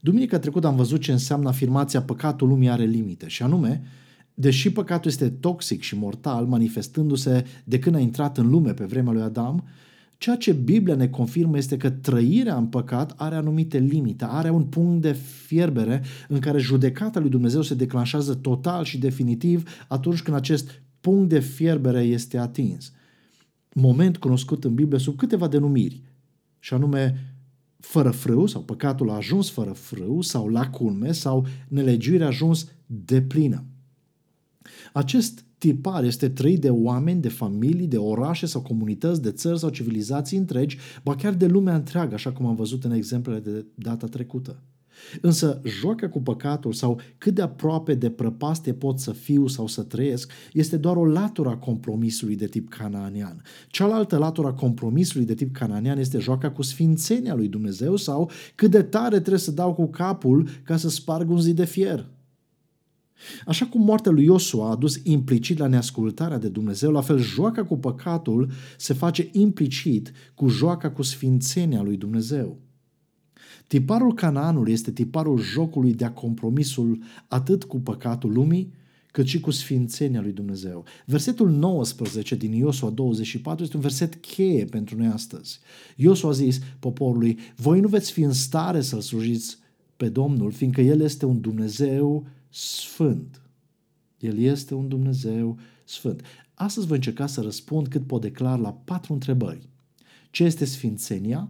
Duminica 0.02 0.40
trecută 0.40 0.68
am 0.68 0.76
văzut 0.76 1.02
ce 1.02 1.12
înseamnă 1.12 1.50
afirmația 1.50 2.02
păcatul 2.02 2.48
lumii 2.48 2.70
are 2.70 2.86
limite 2.86 3.28
și 3.28 3.44
anume, 3.44 3.84
deși 4.34 4.72
păcatul 4.72 5.12
este 5.12 5.30
toxic 5.30 5.82
și 5.82 5.98
mortal, 5.98 6.46
manifestându-se 6.46 7.46
de 7.64 7.80
când 7.80 7.96
a 7.96 8.00
intrat 8.00 8.38
în 8.38 8.50
lume 8.50 8.74
pe 8.74 8.86
vremea 8.86 9.14
lui 9.14 9.22
Adam, 9.22 9.68
Ceea 10.20 10.36
ce 10.36 10.54
Biblia 10.54 10.96
ne 10.96 11.08
confirmă 11.08 11.58
este 11.58 11.78
că 11.78 11.90
trăirea 11.90 12.58
în 12.58 12.68
păcat 12.68 13.14
are 13.18 13.36
anumite 13.36 13.78
limite, 13.78 14.26
are 14.26 14.50
un 14.50 14.64
punct 14.64 15.02
de 15.02 15.12
fierbere 15.12 16.04
în 16.28 16.40
care 16.40 16.58
judecata 16.58 17.20
lui 17.20 17.30
Dumnezeu 17.30 17.62
se 17.62 17.74
declanșează 17.74 18.36
total 18.36 18.84
și 18.84 18.98
definitiv 18.98 19.86
atunci 19.88 20.22
când 20.22 20.38
acest 20.38 20.82
punct 21.02 21.30
de 21.30 21.40
fierbere 21.40 22.02
este 22.02 22.38
atins. 22.38 22.92
Moment 23.74 24.18
cunoscut 24.18 24.64
în 24.64 24.74
Biblie 24.74 25.00
sub 25.00 25.18
câteva 25.18 25.48
denumiri, 25.48 26.02
și 26.60 26.74
anume 26.74 27.34
fără 27.80 28.12
frâu 28.12 28.46
sau 28.46 28.62
păcatul 28.62 29.10
a 29.10 29.16
ajuns 29.16 29.50
fără 29.50 29.72
frâu 29.72 30.22
sau 30.22 30.48
la 30.48 30.70
culme 30.70 31.12
sau 31.12 31.48
nelegiuirea 31.68 32.26
a 32.26 32.30
ajuns 32.30 32.68
de 32.86 33.22
plină. 33.22 33.64
Acest 34.94 35.46
tipar 35.60 36.04
este 36.04 36.30
trăit 36.30 36.62
de 36.62 36.70
oameni, 36.70 37.22
de 37.22 37.30
familii, 37.30 37.88
de 37.88 37.98
orașe 37.98 38.46
sau 38.46 38.62
comunități, 38.62 39.22
de 39.22 39.32
țări 39.32 39.60
sau 39.60 39.70
civilizații 39.70 40.38
întregi, 40.38 40.78
ba 41.04 41.16
chiar 41.16 41.34
de 41.34 41.46
lumea 41.46 41.76
întreagă, 41.76 42.14
așa 42.14 42.32
cum 42.32 42.46
am 42.46 42.56
văzut 42.56 42.84
în 42.84 42.92
exemplele 42.92 43.40
de 43.40 43.66
data 43.76 44.08
trecută. 44.08 44.64
Însă 45.22 45.62
joaca 45.66 46.10
cu 46.10 46.22
păcatul 46.22 46.74
sau 46.74 47.00
cât 47.18 47.36
de 47.36 47.42
aproape 47.42 47.94
de 47.94 48.10
prăpastie 48.10 48.74
pot 48.74 49.00
să 49.00 49.12
fiu 49.12 49.48
sau 49.48 49.68
să 49.68 49.84
trăiesc 49.84 50.32
este 50.54 50.78
doar 50.78 50.96
o 50.96 51.06
latură 51.06 51.50
a 51.50 51.58
compromisului 51.58 52.36
de 52.36 52.48
tip 52.48 52.70
canaanian. 52.70 53.42
Cealaltă 53.68 54.18
latură 54.18 54.48
a 54.48 54.54
compromisului 54.54 55.26
de 55.26 55.34
tip 55.34 55.56
canaanian 55.56 55.98
este 55.98 56.20
joaca 56.20 56.52
cu 56.52 56.62
sfințenia 56.62 57.36
lui 57.36 57.48
Dumnezeu 57.48 57.96
sau 57.96 58.32
cât 58.56 58.72
de 58.72 58.82
tare 58.82 59.20
trebuie 59.20 59.40
să 59.40 59.52
dau 59.52 59.74
cu 59.74 59.88
capul 59.88 60.48
ca 60.64 60.78
să 60.78 60.90
sparg 60.90 61.30
un 61.30 61.40
zid 61.40 61.56
de 61.56 61.66
fier. 61.66 62.10
Așa 63.46 63.66
cum 63.66 63.84
moartea 63.84 64.12
lui 64.12 64.24
Iosua 64.24 64.68
a 64.68 64.72
adus 64.72 65.00
implicit 65.04 65.58
la 65.58 65.68
neascultarea 65.68 66.38
de 66.38 66.48
Dumnezeu, 66.48 66.92
la 66.92 67.02
fel 67.02 67.18
joaca 67.18 67.66
cu 67.66 67.78
păcatul 67.78 68.52
se 68.78 68.94
face 68.94 69.30
implicit 69.32 70.12
cu 70.36 70.48
joaca 70.48 70.92
cu 70.92 71.02
sfințenia 71.02 71.82
lui 71.82 71.98
Dumnezeu. 71.98 72.58
Tiparul 73.68 74.14
Canaanului 74.14 74.74
este 74.74 74.92
tiparul 74.92 75.40
jocului 75.40 75.94
de-a 75.94 76.12
compromisul 76.12 77.00
atât 77.28 77.64
cu 77.64 77.80
păcatul 77.80 78.32
lumii, 78.32 78.74
cât 79.12 79.26
și 79.26 79.40
cu 79.40 79.52
sfințenia 79.52 80.22
lui 80.22 80.32
Dumnezeu. 80.32 80.84
Versetul 81.06 81.50
19 81.50 82.36
din 82.36 82.54
Iosua 82.54 82.90
24 82.90 83.64
este 83.64 83.76
un 83.76 83.82
verset 83.82 84.16
cheie 84.16 84.66
pentru 84.66 84.98
noi 84.98 85.08
astăzi. 85.08 85.60
Iosua 85.96 86.30
a 86.30 86.34
zis 86.34 86.60
poporului, 86.80 87.38
voi 87.56 87.80
nu 87.80 87.88
veți 87.88 88.12
fi 88.12 88.22
în 88.22 88.34
stare 88.34 88.82
să-L 88.82 89.02
slujiți 89.02 89.58
pe 89.98 90.10
Domnul, 90.10 90.52
fiindcă 90.52 90.82
El 90.82 91.02
este 91.02 91.26
un 91.26 91.42
Dumnezeu 91.42 92.28
sfânt. 92.50 93.42
El 94.20 94.38
este 94.38 94.74
un 94.74 94.88
Dumnezeu 94.88 95.58
sfânt. 95.84 96.22
Astăzi 96.54 96.88
voi 96.88 96.96
încerca 96.96 97.28
să 97.28 97.42
răspund 97.42 97.88
cât 97.88 98.08
pot 98.08 98.22
declar 98.22 98.60
la 98.60 98.74
patru 98.74 99.14
întrebări. 99.14 99.70
Ce 100.32 100.44
este 100.44 100.66
sfințenia? 100.66 101.50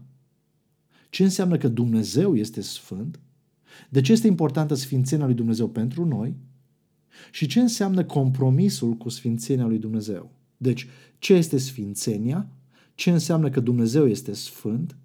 Ce 1.09 1.23
înseamnă 1.23 1.57
că 1.57 1.67
Dumnezeu 1.67 2.35
este 2.35 2.61
sfânt? 2.61 3.19
De 3.89 4.01
ce 4.01 4.11
este 4.11 4.27
importantă 4.27 4.73
sfințenia 4.73 5.25
lui 5.25 5.35
Dumnezeu 5.35 5.69
pentru 5.69 6.05
noi? 6.05 6.35
Și 7.31 7.47
ce 7.47 7.59
înseamnă 7.59 8.03
compromisul 8.03 8.93
cu 8.93 9.09
sfințenia 9.09 9.65
lui 9.65 9.77
Dumnezeu? 9.77 10.31
Deci, 10.57 10.87
ce 11.19 11.33
este 11.33 11.57
sfințenia? 11.57 12.47
Ce 12.95 13.11
înseamnă 13.11 13.49
că 13.49 13.59
Dumnezeu 13.59 14.07
este 14.07 14.33
sfânt? 14.33 14.95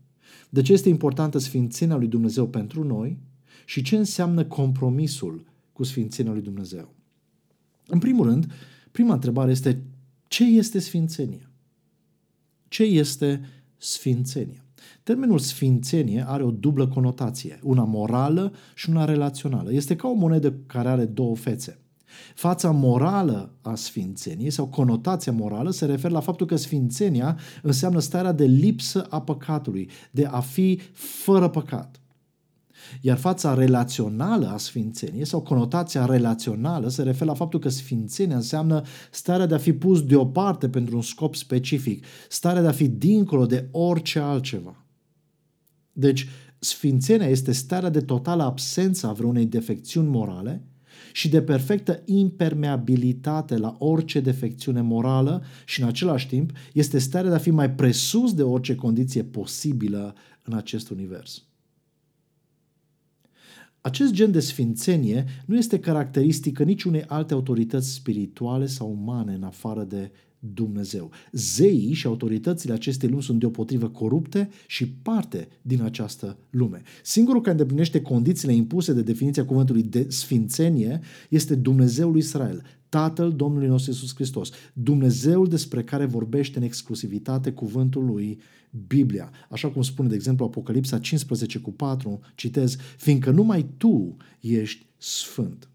De 0.49 0.63
ce 0.63 0.73
este 0.73 0.89
importantă 0.89 1.39
sfințenia 1.39 1.97
lui 1.97 2.09
Dumnezeu 2.09 2.49
pentru 2.49 2.85
noi? 2.85 3.19
Și 3.65 3.83
ce 3.83 3.97
înseamnă 3.97 4.45
compromisul 4.45 5.45
cu 5.75 5.83
sfințenia 5.83 6.33
lui 6.33 6.43
Dumnezeu. 6.43 6.95
În 7.87 7.99
primul 7.99 8.27
rând, 8.27 8.53
prima 8.91 9.13
întrebare 9.13 9.51
este 9.51 9.83
ce 10.29 10.45
este 10.45 10.79
sfințenia? 10.79 11.51
Ce 12.69 12.83
este 12.83 13.41
sfințenia? 13.77 14.65
Termenul 15.03 15.39
sfințenie 15.39 16.25
are 16.29 16.43
o 16.43 16.51
dublă 16.51 16.89
conotație, 16.89 17.59
una 17.63 17.85
morală 17.85 18.53
și 18.75 18.91
una 18.91 19.05
relațională. 19.05 19.73
Este 19.73 19.97
ca 19.97 20.09
o 20.09 20.13
monedă 20.13 20.53
care 20.67 20.89
are 20.89 21.05
două 21.05 21.37
fețe. 21.37 21.79
Fața 22.35 22.71
morală 22.71 23.55
a 23.61 23.75
sfințeniei 23.75 24.51
sau 24.51 24.67
conotația 24.67 25.33
morală 25.33 25.71
se 25.71 25.85
referă 25.85 26.13
la 26.13 26.21
faptul 26.21 26.47
că 26.47 26.57
sfințenia 26.57 27.39
înseamnă 27.63 27.99
starea 27.99 28.33
de 28.33 28.45
lipsă 28.45 29.07
a 29.11 29.21
păcatului, 29.23 29.91
de 30.11 30.27
a 30.27 30.41
fi 30.41 30.81
fără 30.93 31.49
păcat. 31.49 32.01
Iar 33.01 33.17
fața 33.17 33.55
relațională 33.55 34.47
a 34.47 34.57
sfințeniei 34.57 35.27
sau 35.27 35.41
conotația 35.41 36.05
relațională 36.05 36.89
se 36.89 37.03
referă 37.03 37.25
la 37.25 37.37
faptul 37.37 37.61
că 37.61 37.69
sfințenia 37.69 38.37
înseamnă 38.37 38.83
starea 39.11 39.47
de 39.47 39.55
a 39.55 39.59
fi 39.59 39.73
pus 39.73 40.03
deoparte 40.03 40.69
pentru 40.69 40.97
un 40.97 41.03
scop 41.03 41.35
specific, 41.35 42.05
starea 42.29 42.63
de 42.63 42.69
a 42.69 42.73
fi 42.73 42.89
dincolo 42.89 43.47
de 43.47 43.69
orice 43.71 44.19
altceva. 44.19 44.85
Deci, 45.93 46.29
sfințenia 46.59 47.27
este 47.27 47.53
starea 47.53 47.89
de 47.89 48.01
totală 48.01 48.43
absență 48.43 49.07
a 49.07 49.13
vreunei 49.13 49.47
defecțiuni 49.47 50.09
morale 50.09 50.63
și 51.13 51.29
de 51.29 51.43
perfectă 51.43 52.03
impermeabilitate 52.05 53.57
la 53.57 53.77
orice 53.79 54.21
defecțiune 54.21 54.81
morală 54.81 55.45
și 55.65 55.81
în 55.81 55.87
același 55.87 56.29
timp 56.29 56.53
este 56.73 56.99
starea 56.99 57.31
de 57.31 57.37
a 57.37 57.39
fi 57.39 57.51
mai 57.51 57.71
presus 57.71 58.35
de 58.35 58.43
orice 58.43 58.75
condiție 58.75 59.23
posibilă 59.23 60.15
în 60.43 60.55
acest 60.55 60.91
univers. 60.91 61.43
Acest 63.87 64.13
gen 64.13 64.31
de 64.31 64.41
sfințenie 64.41 65.25
nu 65.47 65.57
este 65.57 65.79
caracteristică 65.79 66.63
niciunei 66.63 67.05
alte 67.07 67.35
autorități 67.35 67.93
spirituale 67.93 68.67
sau 68.67 68.97
umane 69.01 69.35
în 69.35 69.43
afară 69.43 69.83
de 69.83 70.11
Dumnezeu. 70.39 71.11
Zeii 71.33 71.93
și 71.93 72.07
autoritățile 72.07 72.73
acestei 72.73 73.09
lumi 73.09 73.23
sunt 73.23 73.39
deopotrivă 73.39 73.89
corupte 73.89 74.49
și 74.67 74.89
parte 74.89 75.49
din 75.63 75.83
această 75.83 76.37
lume. 76.51 76.83
Singurul 77.03 77.41
care 77.41 77.53
îndeplinește 77.53 78.03
condițiile 78.03 78.55
impuse 78.55 78.93
de 78.93 79.03
definiția 79.03 79.45
cuvântului 79.45 79.83
de 79.83 80.07
sfințenie 80.09 81.01
este 81.29 81.55
Dumnezeul 81.55 82.11
lui 82.11 82.21
Israel, 82.21 82.63
Tatăl 82.89 83.33
Domnului 83.33 83.69
nostru 83.69 83.91
Iisus 83.91 84.15
Hristos, 84.15 84.51
Dumnezeul 84.73 85.49
despre 85.49 85.83
care 85.83 86.05
vorbește 86.05 86.59
în 86.59 86.65
exclusivitate 86.65 87.53
cuvântul 87.53 88.05
lui 88.05 88.39
Biblia. 88.87 89.31
Așa 89.51 89.71
cum 89.71 89.83
spune, 89.83 90.09
de 90.09 90.15
exemplu, 90.15 90.45
Apocalipsa 90.45 90.99
15 90.99 91.59
cu 91.59 91.73
4, 91.73 92.21
citez, 92.35 92.77
fiindcă 92.97 93.31
numai 93.31 93.67
tu 93.77 94.17
ești 94.41 94.87
sfânt. 94.97 95.69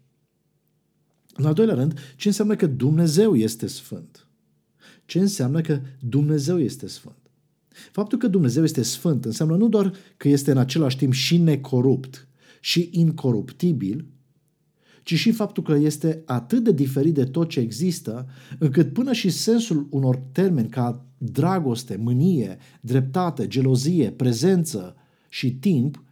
În 1.34 1.44
al 1.44 1.54
doilea 1.54 1.74
rând, 1.74 1.98
ce 2.16 2.28
înseamnă 2.28 2.56
că 2.56 2.66
Dumnezeu 2.66 3.36
este 3.36 3.66
sfânt? 3.66 4.26
Ce 5.04 5.18
înseamnă 5.18 5.60
că 5.60 5.80
Dumnezeu 6.00 6.60
este 6.60 6.86
sfânt? 6.86 7.14
Faptul 7.92 8.18
că 8.18 8.28
Dumnezeu 8.28 8.62
este 8.62 8.82
sfânt 8.82 9.24
înseamnă 9.24 9.56
nu 9.56 9.68
doar 9.68 9.92
că 10.16 10.28
este 10.28 10.50
în 10.50 10.58
același 10.58 10.96
timp 10.96 11.12
și 11.12 11.36
necorupt 11.36 12.28
și 12.60 12.88
incoruptibil, 12.92 14.06
ci 15.02 15.14
și 15.14 15.32
faptul 15.32 15.62
că 15.62 15.74
este 15.74 16.22
atât 16.26 16.64
de 16.64 16.72
diferit 16.72 17.14
de 17.14 17.24
tot 17.24 17.48
ce 17.48 17.60
există, 17.60 18.28
încât 18.58 18.92
până 18.92 19.12
și 19.12 19.30
sensul 19.30 19.86
unor 19.90 20.16
termeni 20.32 20.68
ca 20.68 21.09
dragoste, 21.22 21.96
mânie, 21.96 22.58
dreptate, 22.80 23.46
gelozie, 23.46 24.10
prezență 24.10 24.96
și 25.28 25.54
timp, 25.54 26.04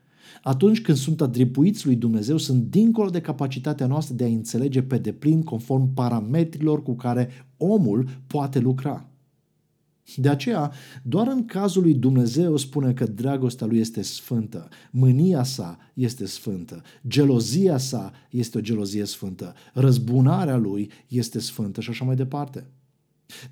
atunci 0.42 0.80
când 0.80 0.98
sunt 0.98 1.20
atribuiți 1.20 1.86
lui 1.86 1.96
Dumnezeu, 1.96 2.36
sunt 2.36 2.62
dincolo 2.62 3.10
de 3.10 3.20
capacitatea 3.20 3.86
noastră 3.86 4.14
de 4.14 4.24
a 4.24 4.28
înțelege 4.28 4.82
pe 4.82 4.98
deplin 4.98 5.42
conform 5.42 5.94
parametrilor 5.94 6.82
cu 6.82 6.94
care 6.94 7.28
omul 7.56 8.08
poate 8.26 8.58
lucra. 8.58 9.08
De 10.16 10.28
aceea, 10.28 10.72
doar 11.02 11.26
în 11.26 11.44
cazul 11.44 11.82
lui 11.82 11.94
Dumnezeu 11.94 12.56
spune 12.56 12.92
că 12.92 13.06
dragostea 13.06 13.66
lui 13.66 13.78
este 13.78 14.02
sfântă, 14.02 14.68
mânia 14.90 15.42
sa 15.42 15.78
este 15.94 16.26
sfântă, 16.26 16.82
gelozia 17.08 17.78
sa 17.78 18.12
este 18.30 18.58
o 18.58 18.60
gelozie 18.60 19.04
sfântă, 19.04 19.54
răzbunarea 19.74 20.56
lui 20.56 20.90
este 21.08 21.38
sfântă 21.38 21.80
și 21.80 21.90
așa 21.90 22.04
mai 22.04 22.16
departe. 22.16 22.66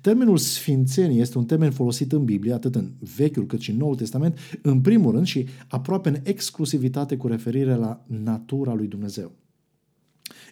Termenul 0.01 0.37
sfințenie 0.37 1.19
este 1.19 1.37
un 1.37 1.45
termen 1.45 1.71
folosit 1.71 2.11
în 2.11 2.25
Biblie, 2.25 2.53
atât 2.53 2.75
în 2.75 2.91
Vechiul 3.15 3.45
cât 3.45 3.59
și 3.59 3.69
în 3.69 3.77
Noul 3.77 3.95
Testament, 3.95 4.37
în 4.61 4.81
primul 4.81 5.11
rând 5.11 5.25
și 5.25 5.47
aproape 5.67 6.09
în 6.09 6.19
exclusivitate 6.23 7.17
cu 7.17 7.27
referire 7.27 7.75
la 7.75 8.05
natura 8.07 8.73
lui 8.73 8.87
Dumnezeu. 8.87 9.31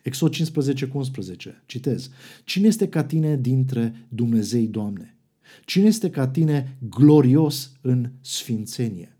Exod 0.03 0.31
15 0.31 0.87
cu 0.87 0.97
11, 0.97 1.63
citez. 1.65 2.09
Cine 2.43 2.67
este 2.67 2.87
ca 2.87 3.03
tine 3.03 3.37
dintre 3.37 4.07
Dumnezei, 4.09 4.67
Doamne? 4.67 5.17
Cine 5.65 5.85
este 5.85 6.09
ca 6.09 6.27
tine 6.27 6.77
glorios 6.89 7.71
în 7.81 8.11
sfințenie? 8.21 9.17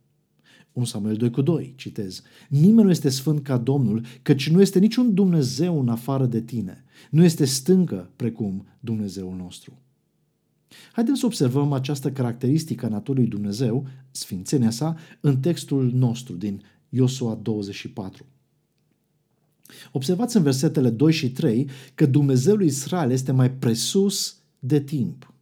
1 0.72 0.86
Samuel 0.86 1.16
2 1.16 1.30
cu 1.30 1.42
2, 1.42 1.74
citez. 1.78 2.22
Nimeni 2.50 2.84
nu 2.84 2.90
este 2.90 3.10
sfânt 3.10 3.44
ca 3.44 3.58
Domnul, 3.58 4.06
căci 4.22 4.50
nu 4.50 4.62
este 4.62 4.80
niciun 4.80 5.14
Dumnezeu 5.14 5.80
în 5.80 5.90
afară 5.90 6.26
de 6.26 6.42
tine. 6.42 6.84
Nu 7.10 7.24
este 7.24 7.46
stâncă 7.46 8.12
precum 8.16 8.68
Dumnezeul 8.80 9.36
nostru. 9.36 9.80
Haideți 10.92 11.20
să 11.20 11.26
observăm 11.26 11.74
această 11.74 12.12
caracteristică 12.12 12.86
a 12.86 12.90
naturii 12.90 13.28
Dumnezeu, 13.28 13.88
sfințenia 14.12 14.70
sa, 14.70 14.96
în 15.20 15.40
textul 15.40 15.92
nostru 15.94 16.36
din 16.36 16.62
Iosua 16.90 17.40
24. 17.42 18.26
Observați 19.92 20.38
în 20.38 20.44
versetele 20.44 20.90
2 20.90 21.12
și 21.12 21.32
3 21.32 21.70
că 21.96 22.06
Dumnezeul 22.06 22.64
Israel 22.64 23.12
este 23.12 23.32
mai 23.32 23.52
presus 23.52 24.38
de 24.60 24.80
timp. 24.80 25.34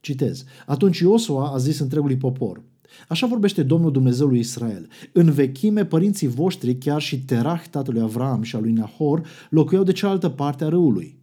Citez. 0.00 0.44
Atunci 0.66 0.98
Iosua 0.98 1.52
a 1.52 1.58
zis 1.58 1.78
întregului 1.78 2.16
popor, 2.16 2.62
Așa 3.08 3.26
vorbește 3.26 3.62
Domnul 3.62 3.92
Dumnezeul 3.92 4.28
lui 4.28 4.38
Israel. 4.38 4.88
În 5.12 5.30
vechime, 5.30 5.84
părinții 5.84 6.26
voștri, 6.26 6.76
chiar 6.76 7.00
și 7.00 7.24
Terah, 7.24 7.62
tatălui 7.70 8.00
Avram 8.00 8.42
și 8.42 8.56
al 8.56 8.62
lui 8.62 8.72
Nahor, 8.72 9.26
locuiau 9.50 9.84
de 9.84 9.92
cealaltă 9.92 10.28
parte 10.28 10.64
a 10.64 10.68
râului 10.68 11.18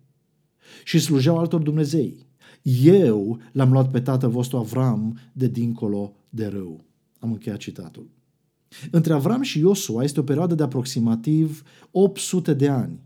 și 0.83 0.99
slujeau 0.99 1.37
altor 1.37 1.61
Dumnezei. 1.61 2.25
Eu 2.63 3.39
l-am 3.51 3.71
luat 3.71 3.91
pe 3.91 3.99
tatăl 3.99 4.29
vostru 4.29 4.57
Avram 4.57 5.19
de 5.33 5.47
dincolo 5.47 6.13
de 6.29 6.45
râu. 6.45 6.83
Am 7.19 7.31
încheiat 7.31 7.57
citatul. 7.57 8.09
Între 8.91 9.13
Avram 9.13 9.41
și 9.41 9.59
Iosua 9.59 10.03
este 10.03 10.19
o 10.19 10.23
perioadă 10.23 10.55
de 10.55 10.63
aproximativ 10.63 11.63
800 11.91 12.53
de 12.53 12.67
ani. 12.67 12.99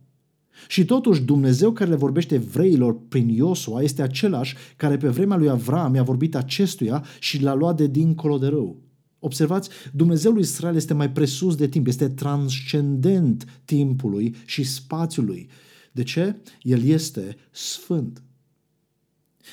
Și 0.67 0.85
totuși 0.85 1.21
Dumnezeu 1.21 1.71
care 1.71 1.89
le 1.89 1.95
vorbește 1.95 2.35
evreilor 2.35 2.97
prin 3.07 3.29
Iosua 3.29 3.81
este 3.81 4.01
același 4.01 4.55
care 4.75 4.97
pe 4.97 5.07
vremea 5.07 5.37
lui 5.37 5.49
Avram 5.49 5.95
i-a 5.95 6.03
vorbit 6.03 6.35
acestuia 6.35 7.05
și 7.19 7.41
l-a 7.41 7.53
luat 7.53 7.77
de 7.77 7.87
dincolo 7.87 8.37
de 8.37 8.47
rău. 8.47 8.77
Observați, 9.19 9.69
Dumnezeul 9.93 10.33
lui 10.33 10.43
Israel 10.43 10.75
este 10.75 10.93
mai 10.93 11.11
presus 11.11 11.55
de 11.55 11.67
timp, 11.67 11.87
este 11.87 12.09
transcendent 12.09 13.61
timpului 13.65 14.35
și 14.45 14.63
spațiului. 14.63 15.49
De 15.91 16.03
ce? 16.03 16.35
El 16.61 16.83
este 16.83 17.35
sfânt. 17.51 18.21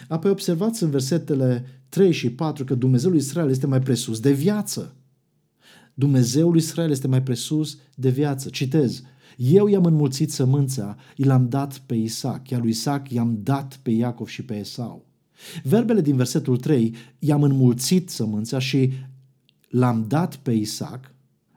Apoi 0.09 0.31
observați 0.31 0.83
în 0.83 0.91
versetele 0.91 1.65
3 1.89 2.13
și 2.13 2.31
4 2.31 2.65
că 2.65 2.75
Dumnezeul 2.75 3.13
lui 3.13 3.21
Israel 3.21 3.51
este 3.51 3.67
mai 3.67 3.81
presus 3.81 4.21
de 4.21 4.33
viață. 4.33 4.95
Dumnezeul 5.95 6.51
lui 6.51 6.61
Israel 6.61 6.91
este 6.91 7.09
mai 7.09 7.23
presus 7.23 7.79
de 7.95 8.11
viață. 8.11 8.49
Citez, 8.49 9.03
eu 9.37 9.67
i-am 9.67 9.85
înmulțit 9.85 10.33
sămânța, 10.33 10.97
i 11.17 11.25
l-am 11.25 11.49
dat 11.49 11.79
pe 11.79 11.95
Isaac, 11.95 12.51
iar 12.51 12.61
lui 12.61 12.71
Isaac 12.71 13.11
i-am 13.11 13.39
dat 13.43 13.79
pe 13.83 13.91
Iacov 13.91 14.29
și 14.29 14.45
pe 14.45 14.59
Esau. 14.59 15.07
Verbele 15.63 16.01
din 16.01 16.17
versetul 16.17 16.57
3, 16.57 16.95
i-am 17.19 17.43
înmulțit 17.43 18.11
sămânța 18.11 18.59
și 18.59 18.93
l-am 19.69 20.05
dat 20.09 20.37
pe 20.37 20.53
Isaac, 20.53 21.14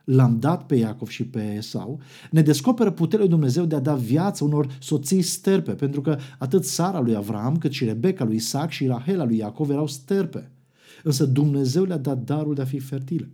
l-am 0.08 0.40
dat 0.40 0.66
pe 0.66 0.76
Iacov 0.76 1.08
și 1.08 1.26
pe 1.26 1.54
Esau, 1.58 2.00
ne 2.32 2.42
descoperă 2.42 2.92
puterea 2.92 3.20
lui 3.20 3.34
Dumnezeu 3.34 3.66
de 3.66 3.76
a 3.76 3.80
da 3.80 3.96
viață 3.96 4.44
unor 4.44 4.78
soții 4.80 5.22
sterpe, 5.22 5.72
pentru 5.72 6.02
că 6.02 6.18
atât 6.38 6.66
Sara 6.66 7.00
lui 7.00 7.16
Avram, 7.16 7.58
cât 7.58 7.72
și 7.72 7.86
Rebecca 7.86 8.24
lui 8.24 8.36
Isaac 8.36 8.70
și 8.70 8.86
Rahela 8.86 9.24
lui 9.24 9.38
Iacov 9.38 9.70
erau 9.70 9.88
sterpe. 9.88 10.52
Însă 11.04 11.26
Dumnezeu 11.26 11.84
le-a 11.84 11.98
dat 11.98 12.24
darul 12.24 12.54
de 12.54 12.62
a 12.62 12.66
fi 12.66 12.80
fertile. 12.80 13.30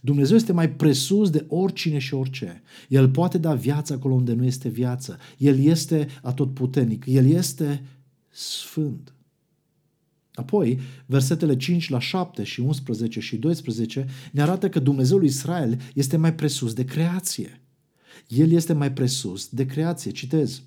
Dumnezeu 0.00 0.36
este 0.36 0.52
mai 0.52 0.70
presus 0.70 1.30
de 1.30 1.44
oricine 1.48 1.98
și 1.98 2.14
orice. 2.14 2.62
El 2.88 3.10
poate 3.10 3.38
da 3.38 3.54
viață 3.54 3.92
acolo 3.92 4.14
unde 4.14 4.32
nu 4.32 4.44
este 4.44 4.68
viață. 4.68 5.18
El 5.38 5.58
este 5.58 6.06
atotputernic. 6.22 7.04
El 7.06 7.26
este 7.26 7.84
sfânt. 8.30 9.13
Apoi, 10.34 10.80
versetele 11.06 11.56
5 11.56 11.88
la 11.88 11.98
7 11.98 12.42
și 12.42 12.60
11 12.60 13.20
și 13.20 13.36
12 13.36 14.06
ne 14.32 14.42
arată 14.42 14.68
că 14.68 14.80
Dumnezeul 14.80 15.18
lui 15.18 15.28
Israel 15.28 15.80
este 15.94 16.16
mai 16.16 16.34
presus 16.34 16.72
de 16.72 16.84
creație. 16.84 17.60
El 18.28 18.50
este 18.50 18.72
mai 18.72 18.92
presus 18.92 19.48
de 19.48 19.66
creație. 19.66 20.10
Citez. 20.10 20.62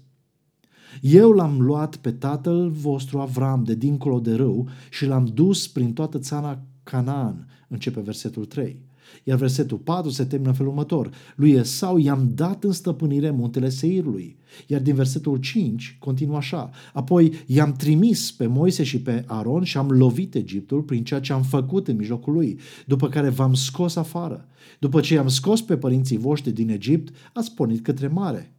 Eu 1.02 1.32
l-am 1.32 1.62
luat 1.62 1.96
pe 1.96 2.12
tatăl 2.12 2.70
vostru 2.70 3.20
Avram 3.20 3.64
de 3.64 3.76
dincolo 3.76 4.20
de 4.20 4.36
râu 4.36 4.70
și 4.90 5.06
l-am 5.06 5.26
dus 5.26 5.68
prin 5.68 5.94
toată 5.94 6.20
țara 6.20 6.62
Canaan, 6.84 7.48
începe 7.68 8.00
versetul 8.00 8.46
3. 8.46 8.87
Iar 9.24 9.38
versetul 9.38 9.78
4 9.78 10.10
se 10.10 10.26
termină 10.26 10.50
în 10.50 10.56
felul 10.56 10.72
următor. 10.72 11.10
Lui 11.36 11.52
Esau 11.52 11.98
i-am 11.98 12.32
dat 12.36 12.64
în 12.64 12.72
stăpânire 12.72 13.32
muntele 13.32 13.70
Seirului. 13.70 14.38
Iar 14.68 14.82
din 14.82 14.96
versetul 14.96 15.38
5 15.38 15.98
continuă 16.00 16.38
așa. 16.38 16.70
Apoi 16.94 17.32
i-am 17.46 17.72
trimis 17.72 18.32
pe 18.32 18.48
Moise 18.48 18.84
și 18.84 19.02
pe 19.02 19.24
Aron 19.28 19.64
și 19.64 19.78
am 19.78 19.90
lovit 19.90 20.36
Egiptul 20.36 20.82
prin 20.82 21.04
ceea 21.04 21.20
ce 21.20 21.34
am 21.34 21.44
făcut 21.44 21.88
în 21.88 21.96
mijlocul 21.96 22.34
lui, 22.34 22.60
după 22.86 23.10
care 23.10 23.30
v-am 23.30 23.54
scos 23.54 23.96
afară. 23.96 24.48
După 24.80 25.00
ce 25.00 25.14
i-am 25.14 25.28
scos 25.28 25.62
pe 25.62 25.78
părinții 25.78 26.18
voștri 26.18 26.52
din 26.52 26.70
Egipt, 26.70 27.16
ați 27.34 27.54
pornit 27.54 27.84
către 27.84 28.08
mare. 28.08 28.57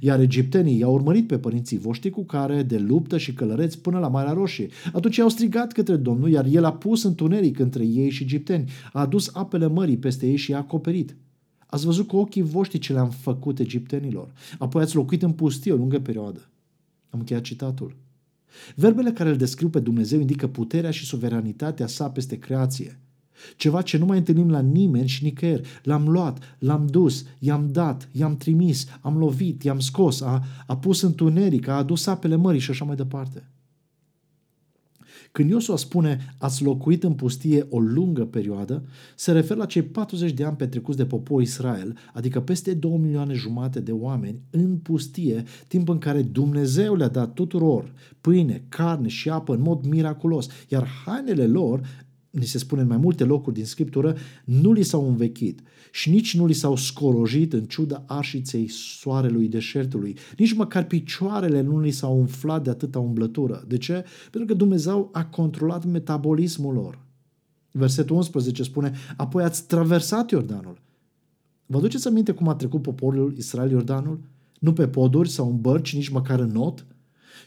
Iar 0.00 0.20
egiptenii 0.20 0.78
i-au 0.78 0.92
urmărit 0.92 1.26
pe 1.26 1.38
părinții 1.38 1.78
voștri 1.78 2.10
cu 2.10 2.24
care 2.24 2.62
de 2.62 2.78
luptă 2.78 3.18
și 3.18 3.34
călăreți 3.34 3.78
până 3.78 3.98
la 3.98 4.08
Marea 4.08 4.32
Roșie. 4.32 4.68
Atunci 4.92 5.16
i-au 5.16 5.28
strigat 5.28 5.72
către 5.72 5.96
Domnul, 5.96 6.30
iar 6.30 6.46
el 6.46 6.64
a 6.64 6.72
pus 6.72 7.02
întuneric 7.02 7.58
între 7.58 7.84
ei 7.84 8.10
și 8.10 8.22
egipteni. 8.22 8.70
A 8.92 9.00
adus 9.00 9.30
apele 9.32 9.66
mării 9.66 9.96
peste 9.96 10.26
ei 10.26 10.36
și 10.36 10.50
i-a 10.50 10.58
acoperit. 10.58 11.16
Ați 11.66 11.84
văzut 11.84 12.06
cu 12.06 12.16
ochii 12.16 12.42
voștri 12.42 12.78
ce 12.78 12.92
le-am 12.92 13.10
făcut 13.10 13.58
egiptenilor. 13.58 14.32
Apoi 14.58 14.82
ați 14.82 14.96
locuit 14.96 15.22
în 15.22 15.32
pustie 15.32 15.72
o 15.72 15.76
lungă 15.76 16.00
perioadă. 16.00 16.48
Am 17.10 17.18
încheiat 17.18 17.42
citatul. 17.42 17.96
Verbele 18.74 19.12
care 19.12 19.28
îl 19.30 19.36
descriu 19.36 19.68
pe 19.68 19.80
Dumnezeu 19.80 20.20
indică 20.20 20.48
puterea 20.48 20.90
și 20.90 21.04
suveranitatea 21.04 21.86
sa 21.86 22.10
peste 22.10 22.38
creație. 22.38 22.99
Ceva 23.56 23.82
ce 23.82 23.98
nu 23.98 24.04
mai 24.04 24.18
întâlnim 24.18 24.50
la 24.50 24.60
nimeni 24.60 25.08
și 25.08 25.24
nicăieri. 25.24 25.68
L-am 25.82 26.08
luat, 26.08 26.56
l-am 26.58 26.86
dus, 26.86 27.24
i-am 27.38 27.68
dat, 27.72 28.08
i-am 28.12 28.36
trimis, 28.36 28.86
am 29.00 29.18
lovit, 29.18 29.62
i-am 29.62 29.80
scos, 29.80 30.20
a, 30.20 30.42
a 30.66 30.76
pus 30.76 31.00
întuneric, 31.00 31.68
a 31.68 31.76
adus 31.76 32.06
apele 32.06 32.36
mării 32.36 32.60
și 32.60 32.70
așa 32.70 32.84
mai 32.84 32.96
departe. 32.96 33.50
Când 35.32 35.50
Iosua 35.50 35.76
spune 35.76 36.34
ați 36.38 36.62
locuit 36.62 37.04
în 37.04 37.12
pustie 37.12 37.66
o 37.68 37.78
lungă 37.78 38.24
perioadă, 38.24 38.82
se 39.16 39.32
referă 39.32 39.58
la 39.58 39.66
cei 39.66 39.82
40 39.82 40.32
de 40.32 40.44
ani 40.44 40.56
petrecuți 40.56 40.96
de 40.96 41.06
poporul 41.06 41.42
Israel, 41.42 41.96
adică 42.12 42.40
peste 42.40 42.74
2 42.74 42.96
milioane 42.96 43.34
jumate 43.34 43.80
de 43.80 43.92
oameni 43.92 44.42
în 44.50 44.76
pustie, 44.76 45.44
timp 45.68 45.88
în 45.88 45.98
care 45.98 46.22
Dumnezeu 46.22 46.94
le-a 46.94 47.08
dat 47.08 47.32
tuturor 47.32 47.92
pâine, 48.20 48.64
carne 48.68 49.08
și 49.08 49.28
apă 49.28 49.54
în 49.54 49.60
mod 49.60 49.86
miraculos, 49.86 50.48
iar 50.68 50.88
hainele 51.04 51.46
lor 51.46 51.80
ni 52.30 52.44
se 52.44 52.58
spune 52.58 52.80
în 52.80 52.86
mai 52.86 52.96
multe 52.96 53.24
locuri 53.24 53.54
din 53.54 53.64
Scriptură, 53.64 54.16
nu 54.44 54.72
li 54.72 54.82
s-au 54.82 55.08
învechit 55.08 55.60
și 55.92 56.10
nici 56.10 56.36
nu 56.36 56.46
li 56.46 56.52
s-au 56.52 56.76
scorojit 56.76 57.52
în 57.52 57.64
ciuda 57.64 58.04
arșiței 58.06 58.68
soarelui 58.68 59.48
deșertului. 59.48 60.16
Nici 60.38 60.52
măcar 60.52 60.84
picioarele 60.84 61.60
nu 61.60 61.80
li 61.80 61.90
s-au 61.90 62.18
umflat 62.18 62.64
de 62.64 62.70
atâta 62.70 62.98
umblătură. 62.98 63.64
De 63.68 63.76
ce? 63.76 64.04
Pentru 64.30 64.44
că 64.44 64.54
Dumnezeu 64.54 65.08
a 65.12 65.24
controlat 65.24 65.84
metabolismul 65.84 66.74
lor. 66.74 66.98
Versetul 67.72 68.16
11 68.16 68.62
spune, 68.62 68.92
apoi 69.16 69.42
ați 69.42 69.66
traversat 69.66 70.30
Iordanul. 70.30 70.78
Vă 71.66 71.76
aduceți 71.76 72.08
aminte 72.08 72.32
cum 72.32 72.48
a 72.48 72.54
trecut 72.54 72.82
poporul 72.82 73.34
Israel 73.36 73.70
Iordanul? 73.70 74.20
Nu 74.58 74.72
pe 74.72 74.88
poduri 74.88 75.28
sau 75.28 75.48
în 75.50 75.60
bărci, 75.60 75.94
nici 75.94 76.08
măcar 76.08 76.40
în 76.40 76.50
not, 76.50 76.86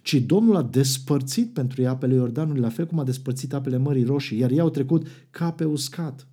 ci 0.02 0.16
Domnul 0.16 0.56
a 0.56 0.62
despărțit 0.62 1.54
pentru 1.54 1.82
ei 1.82 1.88
apele 1.88 2.14
Iordanului, 2.14 2.62
la 2.62 2.70
fel 2.70 2.86
cum 2.86 3.00
a 3.00 3.04
despărțit 3.04 3.54
apele 3.54 3.78
Mării 3.78 4.04
Roșii, 4.04 4.38
iar 4.38 4.52
ei 4.52 4.60
au 4.60 4.70
trecut 4.70 5.08
ca 5.30 5.52
pe 5.52 5.64
uscat. 5.64 6.28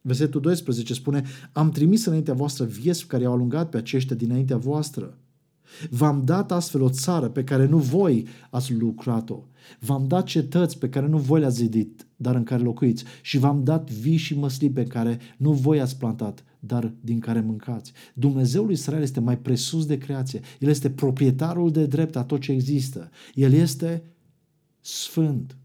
Versetul 0.00 0.40
12 0.40 0.94
spune, 0.94 1.24
am 1.52 1.70
trimis 1.70 2.04
înaintea 2.04 2.34
voastră 2.34 2.64
viespi 2.64 3.06
care 3.06 3.24
au 3.24 3.32
alungat 3.32 3.68
pe 3.70 3.76
aceștia 3.76 4.16
dinaintea 4.16 4.56
voastră. 4.56 5.18
V-am 5.90 6.22
dat 6.24 6.52
astfel 6.52 6.82
o 6.82 6.90
țară 6.90 7.28
pe 7.28 7.44
care 7.44 7.66
nu 7.66 7.78
voi 7.78 8.26
ați 8.50 8.74
lucrat-o. 8.74 9.44
V-am 9.80 10.06
dat 10.06 10.24
cetăți 10.24 10.78
pe 10.78 10.88
care 10.88 11.06
nu 11.06 11.18
voi 11.18 11.40
le-ați 11.40 11.56
zidit, 11.56 12.06
dar 12.16 12.34
în 12.34 12.42
care 12.42 12.62
locuiți. 12.62 13.04
Și 13.22 13.38
v-am 13.38 13.64
dat 13.64 13.90
vii 13.90 14.16
și 14.16 14.38
măsli 14.38 14.70
pe 14.70 14.82
care 14.82 15.18
nu 15.36 15.52
voi 15.52 15.80
ați 15.80 15.98
plantat, 15.98 16.44
dar 16.60 16.92
din 17.00 17.20
care 17.20 17.40
mâncați. 17.40 17.92
Dumnezeul 18.14 18.70
Israel 18.70 19.02
este 19.02 19.20
mai 19.20 19.38
presus 19.38 19.86
de 19.86 19.98
creație. 19.98 20.40
El 20.58 20.68
este 20.68 20.90
proprietarul 20.90 21.70
de 21.70 21.86
drept 21.86 22.16
a 22.16 22.24
tot 22.24 22.40
ce 22.40 22.52
există. 22.52 23.10
El 23.34 23.52
este 23.52 24.02
sfânt. 24.80 25.56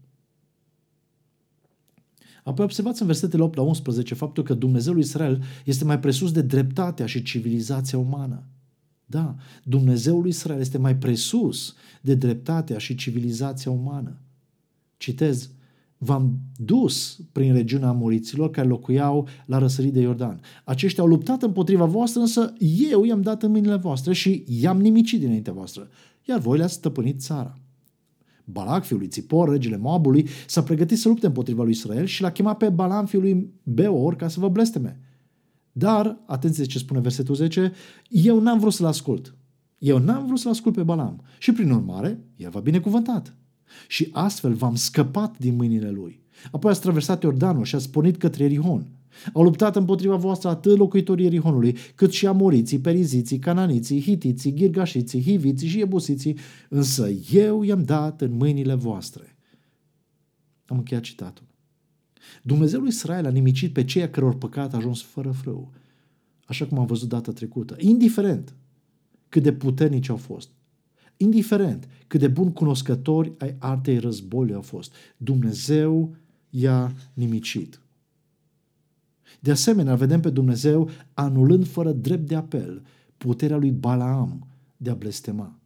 Apoi 2.44 2.64
observați 2.64 3.00
în 3.00 3.06
versetele 3.06 3.42
8 3.42 3.56
la 3.56 3.62
11 3.62 4.14
faptul 4.14 4.42
că 4.42 4.54
Dumnezeul 4.54 4.98
Israel 4.98 5.42
este 5.64 5.84
mai 5.84 6.00
presus 6.00 6.32
de 6.32 6.42
dreptatea 6.42 7.06
și 7.06 7.22
civilizația 7.22 7.98
umană. 7.98 8.46
Da, 9.06 9.36
Dumnezeul 9.64 10.26
Israel 10.26 10.60
este 10.60 10.78
mai 10.78 10.96
presus 10.96 11.74
de 12.00 12.14
dreptatea 12.14 12.78
și 12.78 12.94
civilizația 12.94 13.70
umană. 13.70 14.18
Citez, 14.96 15.50
v-am 16.04 16.38
dus 16.56 17.20
prin 17.32 17.52
regiunea 17.52 17.88
Amoriților 17.88 18.50
care 18.50 18.68
locuiau 18.68 19.28
la 19.46 19.58
răsărit 19.58 19.92
de 19.92 20.00
Iordan. 20.00 20.40
Aceștia 20.64 21.02
au 21.02 21.08
luptat 21.08 21.42
împotriva 21.42 21.84
voastră, 21.84 22.20
însă 22.20 22.52
eu 22.90 23.04
i-am 23.04 23.20
dat 23.20 23.42
în 23.42 23.50
mâinile 23.50 23.76
voastre 23.76 24.12
și 24.12 24.44
i-am 24.46 24.80
nimicit 24.80 25.20
dinaintea 25.20 25.52
voastră, 25.52 25.88
iar 26.22 26.38
voi 26.38 26.58
le-ați 26.58 26.74
stăpânit 26.74 27.20
țara. 27.20 27.58
Balac, 28.44 28.84
fiul 28.84 28.98
lui 28.98 29.08
Țipor, 29.08 29.48
regele 29.48 29.76
Moabului, 29.76 30.28
s-a 30.46 30.62
pregătit 30.62 30.98
să 30.98 31.08
lupte 31.08 31.26
împotriva 31.26 31.62
lui 31.62 31.72
Israel 31.72 32.04
și 32.04 32.22
l-a 32.22 32.30
chemat 32.30 32.56
pe 32.56 32.68
Balam, 32.68 33.06
fiul 33.06 33.22
lui 33.22 33.52
Beor, 33.62 34.16
ca 34.16 34.28
să 34.28 34.40
vă 34.40 34.48
blesteme. 34.48 35.00
Dar, 35.72 36.18
atenție 36.26 36.64
ce 36.64 36.78
spune 36.78 37.00
versetul 37.00 37.34
10, 37.34 37.72
eu 38.08 38.40
n-am 38.40 38.58
vrut 38.58 38.72
să-l 38.72 38.86
ascult. 38.86 39.36
Eu 39.78 39.98
n-am 39.98 40.26
vrut 40.26 40.38
să-l 40.38 40.50
ascult 40.50 40.74
pe 40.74 40.82
Balam. 40.82 41.22
Și 41.38 41.52
prin 41.52 41.70
urmare, 41.70 42.24
el 42.36 42.50
va 42.50 42.60
binecuvântat. 42.60 43.36
Și 43.88 44.08
astfel 44.12 44.52
v-am 44.52 44.74
scăpat 44.74 45.38
din 45.38 45.56
mâinile 45.56 45.90
lui. 45.90 46.20
Apoi 46.50 46.70
ați 46.70 46.80
traversat 46.80 47.22
Iordanul 47.22 47.64
și 47.64 47.74
ați 47.74 47.90
pornit 47.90 48.16
către 48.16 48.44
Erihon. 48.44 48.86
Au 49.32 49.42
luptat 49.42 49.76
împotriva 49.76 50.16
voastră 50.16 50.48
atât 50.48 50.78
locuitorii 50.78 51.26
Erihonului, 51.26 51.76
cât 51.94 52.12
și 52.12 52.26
amoriții, 52.26 52.78
periziții, 52.78 53.38
cananiții, 53.38 54.00
hitiții, 54.00 54.54
ghirgașiții, 54.54 55.22
hiviții 55.22 55.68
și 55.68 55.80
ebusiții, 55.80 56.38
însă 56.68 57.08
eu 57.32 57.62
i-am 57.62 57.82
dat 57.82 58.20
în 58.20 58.32
mâinile 58.36 58.74
voastre. 58.74 59.36
Am 60.66 60.76
încheiat 60.76 61.02
citatul. 61.02 61.44
Dumnezeul 62.42 62.86
Israel 62.86 63.26
a 63.26 63.30
nimicit 63.30 63.72
pe 63.72 63.84
ceea 63.84 64.10
căror 64.10 64.34
păcat 64.34 64.74
a 64.74 64.76
ajuns 64.76 65.02
fără 65.02 65.30
frâu, 65.30 65.72
așa 66.46 66.66
cum 66.66 66.78
am 66.78 66.86
văzut 66.86 67.08
data 67.08 67.32
trecută, 67.32 67.76
indiferent 67.78 68.54
cât 69.28 69.42
de 69.42 69.52
puternici 69.52 70.08
au 70.08 70.16
fost, 70.16 70.48
indiferent 71.16 71.88
cât 72.14 72.22
de 72.22 72.28
bun 72.28 72.52
cunoscători 72.52 73.32
ai 73.38 73.56
artei 73.58 73.98
războiului 73.98 74.54
au 74.54 74.60
fost, 74.60 74.94
Dumnezeu 75.16 76.16
i-a 76.50 76.92
nimicit. 77.14 77.80
De 79.40 79.50
asemenea, 79.50 79.94
vedem 79.94 80.20
pe 80.20 80.30
Dumnezeu 80.30 80.90
anulând 81.14 81.66
fără 81.66 81.92
drept 81.92 82.26
de 82.26 82.34
apel 82.34 82.82
puterea 83.16 83.56
lui 83.56 83.70
Balaam 83.70 84.46
de 84.76 84.90
a 84.90 84.94
blestema. 84.94 85.58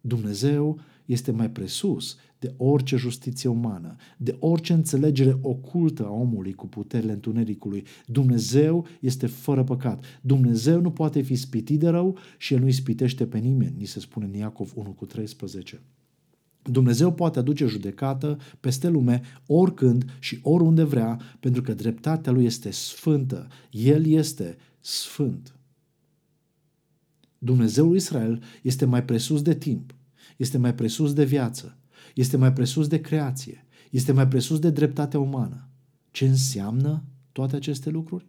Dumnezeu 0.00 0.80
este 1.12 1.30
mai 1.30 1.50
presus 1.50 2.16
de 2.38 2.54
orice 2.56 2.96
justiție 2.96 3.48
umană, 3.48 3.96
de 4.16 4.36
orice 4.38 4.72
înțelegere 4.72 5.38
ocultă 5.42 6.06
a 6.06 6.10
omului 6.10 6.52
cu 6.52 6.66
puterile 6.66 7.12
întunericului. 7.12 7.84
Dumnezeu 8.06 8.86
este 9.00 9.26
fără 9.26 9.64
păcat. 9.64 10.04
Dumnezeu 10.20 10.80
nu 10.80 10.90
poate 10.90 11.20
fi 11.20 11.34
spitit 11.34 11.78
de 11.78 11.88
rău 11.88 12.18
și 12.38 12.54
El 12.54 12.60
nu 12.60 12.68
ispitește 12.68 13.26
pe 13.26 13.38
nimeni, 13.38 13.74
ni 13.78 13.84
se 13.84 14.00
spune 14.00 14.26
în 14.26 14.34
Iacov 14.34 14.72
1 14.74 14.90
cu 14.90 15.06
13. 15.06 15.80
Dumnezeu 16.62 17.12
poate 17.12 17.38
aduce 17.38 17.66
judecată 17.66 18.38
peste 18.60 18.88
lume 18.88 19.22
oricând 19.46 20.04
și 20.18 20.38
oriunde 20.42 20.82
vrea, 20.82 21.20
pentru 21.40 21.62
că 21.62 21.74
dreptatea 21.74 22.32
lui 22.32 22.44
este 22.44 22.70
sfântă. 22.70 23.48
El 23.70 24.06
este 24.06 24.56
sfânt. 24.80 25.54
Dumnezeul 27.38 27.96
Israel 27.96 28.42
este 28.62 28.84
mai 28.84 29.04
presus 29.04 29.42
de 29.42 29.54
timp, 29.54 29.94
este 30.40 30.58
mai 30.58 30.74
presus 30.74 31.12
de 31.12 31.24
viață, 31.24 31.76
este 32.14 32.36
mai 32.36 32.52
presus 32.52 32.88
de 32.88 33.00
creație, 33.00 33.66
este 33.90 34.12
mai 34.12 34.28
presus 34.28 34.58
de 34.58 34.70
dreptatea 34.70 35.18
umană. 35.18 35.68
Ce 36.10 36.26
înseamnă 36.26 37.04
toate 37.32 37.56
aceste 37.56 37.90
lucruri? 37.90 38.26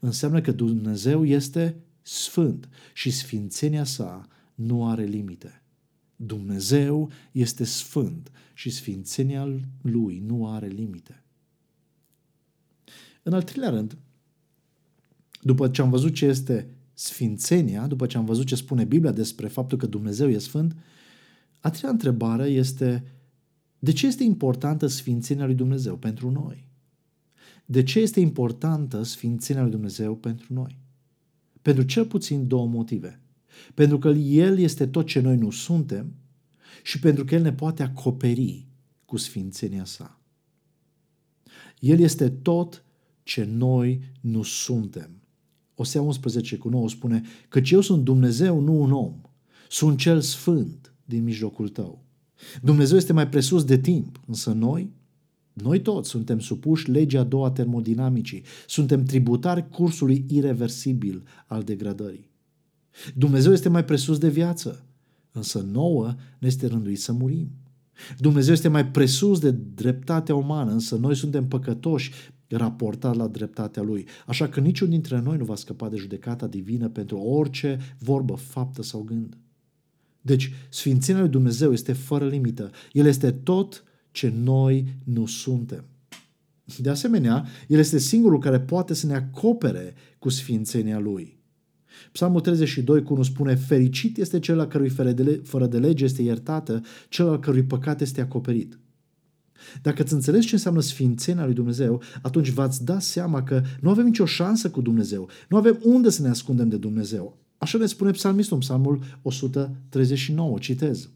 Înseamnă 0.00 0.40
că 0.40 0.52
Dumnezeu 0.52 1.24
este 1.24 1.76
sfânt 2.02 2.68
și 2.94 3.10
sfințenia 3.10 3.84
sa 3.84 4.28
nu 4.54 4.88
are 4.88 5.04
limite. 5.04 5.62
Dumnezeu 6.16 7.10
este 7.32 7.64
sfânt 7.64 8.30
și 8.54 8.70
sfințenia 8.70 9.48
lui 9.82 10.22
nu 10.26 10.48
are 10.48 10.66
limite. 10.66 11.22
În 13.22 13.32
al 13.32 13.42
treilea 13.42 13.70
rând, 13.70 13.96
după 15.42 15.68
ce 15.68 15.82
am 15.82 15.90
văzut 15.90 16.14
ce 16.14 16.26
este 16.26 16.70
sfințenia, 16.94 17.86
după 17.86 18.06
ce 18.06 18.16
am 18.16 18.24
văzut 18.24 18.46
ce 18.46 18.54
spune 18.54 18.84
Biblia 18.84 19.12
despre 19.12 19.48
faptul 19.48 19.78
că 19.78 19.86
Dumnezeu 19.86 20.28
e 20.28 20.38
sfânt, 20.38 20.76
a 21.66 21.70
treia 21.70 21.92
întrebare 21.92 22.48
este 22.48 23.04
de 23.78 23.92
ce 23.92 24.06
este 24.06 24.24
importantă 24.24 24.86
sfințenia 24.86 25.44
lui 25.44 25.54
Dumnezeu 25.54 25.96
pentru 25.96 26.30
noi? 26.30 26.66
De 27.64 27.82
ce 27.82 28.00
este 28.00 28.20
importantă 28.20 29.02
sfințenia 29.02 29.62
lui 29.62 29.70
Dumnezeu 29.70 30.16
pentru 30.16 30.54
noi? 30.54 30.78
Pentru 31.62 31.82
cel 31.82 32.06
puțin 32.06 32.46
două 32.46 32.66
motive. 32.66 33.20
Pentru 33.74 33.98
că 33.98 34.08
El 34.08 34.58
este 34.58 34.86
tot 34.86 35.06
ce 35.06 35.20
noi 35.20 35.36
nu 35.36 35.50
suntem 35.50 36.14
și 36.82 36.98
pentru 37.00 37.24
că 37.24 37.34
El 37.34 37.42
ne 37.42 37.52
poate 37.52 37.82
acoperi 37.82 38.66
cu 39.04 39.16
sfințenia 39.16 39.84
sa. 39.84 40.20
El 41.78 41.98
este 41.98 42.30
tot 42.30 42.84
ce 43.22 43.44
noi 43.44 44.00
nu 44.20 44.42
suntem. 44.42 45.10
Osea 45.74 46.00
11 46.02 46.56
cu 46.56 46.68
9 46.68 46.88
spune 46.88 47.22
că 47.48 47.60
eu 47.70 47.80
sunt 47.80 48.04
Dumnezeu, 48.04 48.60
nu 48.60 48.80
un 48.80 48.92
om. 48.92 49.20
Sunt 49.68 49.98
cel 49.98 50.20
sfânt 50.20 50.90
din 51.06 51.22
mijlocul 51.22 51.68
tău. 51.68 52.04
Dumnezeu 52.62 52.96
este 52.96 53.12
mai 53.12 53.28
presus 53.28 53.64
de 53.64 53.78
timp, 53.78 54.20
însă 54.26 54.52
noi, 54.52 54.92
noi 55.52 55.80
toți 55.80 56.08
suntem 56.08 56.38
supuși 56.38 56.90
legii 56.90 57.18
a 57.18 57.24
doua 57.24 57.50
termodinamicii, 57.50 58.42
suntem 58.66 59.04
tributari 59.04 59.68
cursului 59.68 60.24
irreversibil 60.28 61.22
al 61.46 61.62
degradării. 61.62 62.30
Dumnezeu 63.14 63.52
este 63.52 63.68
mai 63.68 63.84
presus 63.84 64.18
de 64.18 64.28
viață, 64.28 64.84
însă 65.32 65.66
nouă 65.72 66.14
ne 66.38 66.46
este 66.46 66.66
rânduit 66.66 67.00
să 67.00 67.12
murim. 67.12 67.50
Dumnezeu 68.18 68.52
este 68.52 68.68
mai 68.68 68.86
presus 68.86 69.40
de 69.40 69.50
dreptatea 69.50 70.34
umană, 70.34 70.72
însă 70.72 70.96
noi 70.96 71.16
suntem 71.16 71.48
păcătoși 71.48 72.12
raportat 72.48 73.16
la 73.16 73.26
dreptatea 73.26 73.82
Lui. 73.82 74.06
Așa 74.26 74.48
că 74.48 74.60
niciun 74.60 74.90
dintre 74.90 75.20
noi 75.20 75.36
nu 75.36 75.44
va 75.44 75.54
scăpa 75.54 75.88
de 75.88 75.96
judecata 75.96 76.46
divină 76.46 76.88
pentru 76.88 77.18
orice 77.18 77.78
vorbă, 77.98 78.34
faptă 78.34 78.82
sau 78.82 79.02
gând. 79.02 79.36
Deci, 80.26 80.52
Sfințenia 80.68 81.20
lui 81.20 81.30
Dumnezeu 81.30 81.72
este 81.72 81.92
fără 81.92 82.28
limită. 82.28 82.70
El 82.92 83.06
este 83.06 83.30
tot 83.30 83.84
ce 84.10 84.32
noi 84.42 84.86
nu 85.04 85.26
suntem. 85.26 85.84
De 86.78 86.90
asemenea, 86.90 87.46
El 87.68 87.78
este 87.78 87.98
singurul 87.98 88.38
care 88.38 88.60
poate 88.60 88.94
să 88.94 89.06
ne 89.06 89.14
acopere 89.14 89.94
cu 90.18 90.28
Sfințenia 90.28 90.98
Lui. 90.98 91.38
Psalmul 92.12 92.40
32 92.40 93.02
cu 93.02 93.12
1 93.12 93.22
spune, 93.22 93.54
fericit 93.54 94.16
este 94.16 94.38
cel 94.38 94.60
al 94.60 94.66
cărui 94.66 94.88
fără 94.88 95.12
de, 95.12 95.40
fără 95.44 95.66
de 95.66 95.78
lege 95.78 96.04
este 96.04 96.22
iertată, 96.22 96.82
cel 97.08 97.28
al 97.28 97.38
cărui 97.38 97.62
păcat 97.62 98.00
este 98.00 98.20
acoperit. 98.20 98.78
Dacă 99.82 100.02
îți 100.02 100.12
înțelegi 100.12 100.46
ce 100.46 100.54
înseamnă 100.54 100.80
sfințenia 100.80 101.44
lui 101.44 101.54
Dumnezeu, 101.54 102.02
atunci 102.22 102.50
v-ați 102.50 102.84
da 102.84 102.98
seama 102.98 103.42
că 103.42 103.62
nu 103.80 103.90
avem 103.90 104.04
nicio 104.04 104.24
șansă 104.24 104.70
cu 104.70 104.80
Dumnezeu. 104.80 105.28
Nu 105.48 105.56
avem 105.56 105.78
unde 105.82 106.10
să 106.10 106.22
ne 106.22 106.28
ascundem 106.28 106.68
de 106.68 106.76
Dumnezeu. 106.76 107.45
Așa 107.58 107.78
ne 107.78 107.86
spune 107.86 108.10
psalmistul 108.10 108.56
în 108.56 108.62
psalmul 108.62 109.02
139, 109.22 110.58
citez. 110.58 111.10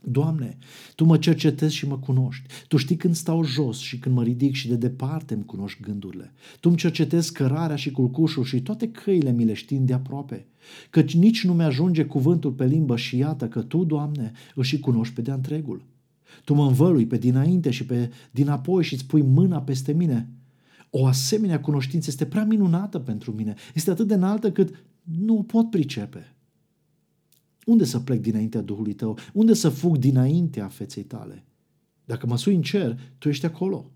Doamne, 0.00 0.58
Tu 0.94 1.04
mă 1.04 1.18
cercetezi 1.18 1.74
și 1.74 1.86
mă 1.86 1.98
cunoști. 1.98 2.46
Tu 2.68 2.76
știi 2.76 2.96
când 2.96 3.14
stau 3.14 3.44
jos 3.44 3.78
și 3.78 3.98
când 3.98 4.14
mă 4.14 4.22
ridic 4.22 4.54
și 4.54 4.68
de 4.68 4.76
departe 4.76 5.34
îmi 5.34 5.44
cunoști 5.44 5.82
gândurile. 5.82 6.32
Tu 6.60 6.68
îmi 6.68 6.78
cercetezi 6.78 7.32
cărarea 7.32 7.76
și 7.76 7.90
culcușul 7.90 8.44
și 8.44 8.60
toate 8.60 8.88
căile 8.88 9.32
mi 9.32 9.44
le 9.44 9.52
știi 9.52 9.78
de 9.78 9.92
aproape. 9.92 10.46
Căci 10.90 11.14
nici 11.14 11.44
nu 11.44 11.54
mi-ajunge 11.54 12.04
cuvântul 12.04 12.52
pe 12.52 12.66
limbă 12.66 12.96
și 12.96 13.16
iată 13.16 13.48
că 13.48 13.62
Tu, 13.62 13.84
Doamne, 13.84 14.32
îl 14.54 14.62
și 14.62 14.80
cunoști 14.80 15.14
pe 15.14 15.20
de 15.20 15.30
întregul. 15.30 15.84
Tu 16.44 16.54
mă 16.54 16.66
învălui 16.66 17.06
pe 17.06 17.16
dinainte 17.16 17.70
și 17.70 17.86
pe 17.86 18.10
dinapoi 18.30 18.84
și 18.84 18.94
îți 18.94 19.06
pui 19.06 19.22
mâna 19.22 19.60
peste 19.60 19.92
mine. 19.92 20.28
O 20.90 21.06
asemenea 21.06 21.60
cunoștință 21.60 22.06
este 22.10 22.26
prea 22.26 22.44
minunată 22.44 22.98
pentru 22.98 23.32
mine. 23.32 23.54
Este 23.74 23.90
atât 23.90 24.06
de 24.06 24.14
înaltă 24.14 24.52
cât 24.52 24.84
nu 25.10 25.38
o 25.38 25.42
pot 25.42 25.70
pricepe. 25.70 26.36
Unde 27.66 27.84
să 27.84 28.00
plec 28.00 28.20
dinaintea 28.20 28.60
Duhului 28.60 28.92
tău? 28.92 29.18
Unde 29.32 29.54
să 29.54 29.68
fug 29.68 29.96
dinaintea 29.96 30.68
feței 30.68 31.02
tale? 31.02 31.44
Dacă 32.04 32.26
mă 32.26 32.36
sui 32.36 32.54
în 32.54 32.62
cer, 32.62 32.98
tu 33.18 33.28
ești 33.28 33.46
acolo. 33.46 33.90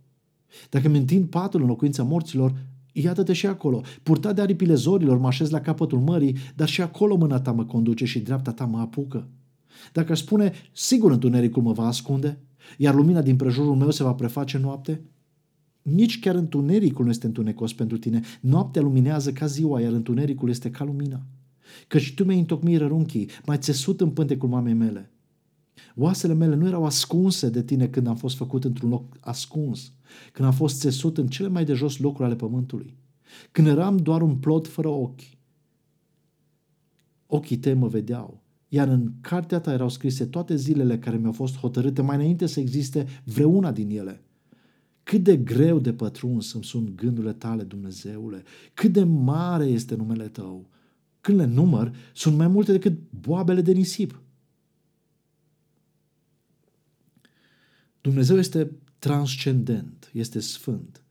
Dacă 0.70 0.88
mi 0.88 0.98
întind 0.98 1.28
patul 1.28 1.60
în 1.60 1.66
locuința 1.66 2.02
morților, 2.02 2.54
iată-te 2.92 3.32
și 3.32 3.46
acolo. 3.46 3.82
Purtat 4.02 4.34
de 4.34 4.40
aripile 4.40 4.74
zorilor, 4.74 5.18
mă 5.18 5.26
așez 5.26 5.50
la 5.50 5.60
capătul 5.60 6.00
mării, 6.00 6.36
dar 6.54 6.68
și 6.68 6.80
acolo 6.82 7.16
mâna 7.16 7.40
ta 7.40 7.52
mă 7.52 7.64
conduce 7.64 8.04
și 8.04 8.20
dreapta 8.20 8.52
ta 8.52 8.64
mă 8.64 8.78
apucă. 8.78 9.28
Dacă 9.92 10.12
aș 10.12 10.18
spune, 10.18 10.52
sigur 10.72 11.10
întunericul 11.10 11.62
mă 11.62 11.72
va 11.72 11.86
ascunde, 11.86 12.38
iar 12.78 12.94
lumina 12.94 13.22
din 13.22 13.36
prejurul 13.36 13.74
meu 13.74 13.90
se 13.90 14.02
va 14.02 14.14
preface 14.14 14.58
noapte, 14.58 15.02
nici 15.82 16.20
chiar 16.20 16.34
întunericul 16.34 17.04
nu 17.04 17.10
este 17.10 17.26
întunecos 17.26 17.72
pentru 17.72 17.98
tine. 17.98 18.20
Noaptea 18.40 18.82
luminează 18.82 19.32
ca 19.32 19.46
ziua, 19.46 19.80
iar 19.80 19.92
întunericul 19.92 20.48
este 20.48 20.70
ca 20.70 20.84
lumina. 20.84 21.22
Căci 21.88 22.14
tu 22.14 22.24
mi-ai 22.24 22.38
întocmit 22.38 22.78
rărunchii, 22.78 23.28
mai 23.46 23.58
țesut 23.58 24.00
în 24.00 24.10
pântecul 24.10 24.48
mamei 24.48 24.74
mele. 24.74 25.10
Oasele 25.96 26.34
mele 26.34 26.54
nu 26.54 26.66
erau 26.66 26.84
ascunse 26.84 27.50
de 27.50 27.62
tine 27.62 27.88
când 27.88 28.06
am 28.06 28.16
fost 28.16 28.36
făcut 28.36 28.64
într-un 28.64 28.88
loc 28.88 29.16
ascuns, 29.20 29.92
când 30.32 30.48
am 30.48 30.54
fost 30.54 30.80
țesut 30.80 31.18
în 31.18 31.26
cele 31.26 31.48
mai 31.48 31.64
de 31.64 31.72
jos 31.72 31.98
locuri 31.98 32.24
ale 32.24 32.36
pământului, 32.36 32.96
când 33.50 33.66
eram 33.66 33.96
doar 33.96 34.22
un 34.22 34.36
plot 34.36 34.66
fără 34.66 34.88
ochi. 34.88 35.20
Ochii 37.26 37.56
tăi 37.56 37.74
mă 37.74 37.88
vedeau, 37.88 38.42
iar 38.68 38.88
în 38.88 39.12
cartea 39.20 39.60
ta 39.60 39.72
erau 39.72 39.88
scrise 39.88 40.26
toate 40.26 40.56
zilele 40.56 40.98
care 40.98 41.16
mi-au 41.16 41.32
fost 41.32 41.56
hotărâte 41.56 42.02
mai 42.02 42.16
înainte 42.16 42.46
să 42.46 42.60
existe 42.60 43.06
vreuna 43.24 43.72
din 43.72 43.90
ele. 43.90 44.22
Cât 45.02 45.22
de 45.22 45.36
greu 45.36 45.78
de 45.78 45.92
pătruns 45.92 46.52
îmi 46.52 46.64
sunt 46.64 46.94
gândurile 46.94 47.32
tale, 47.32 47.62
Dumnezeule, 47.62 48.42
cât 48.74 48.92
de 48.92 49.04
mare 49.04 49.64
este 49.64 49.94
numele 49.94 50.28
tău. 50.28 50.68
Când 51.20 51.38
le 51.38 51.44
număr, 51.44 51.96
sunt 52.14 52.36
mai 52.36 52.48
multe 52.48 52.72
decât 52.72 52.98
boabele 53.10 53.60
de 53.60 53.72
nisip. 53.72 54.20
Dumnezeu 58.00 58.38
este 58.38 58.70
transcendent, 58.98 60.10
este 60.12 60.40
sfânt. 60.40 61.02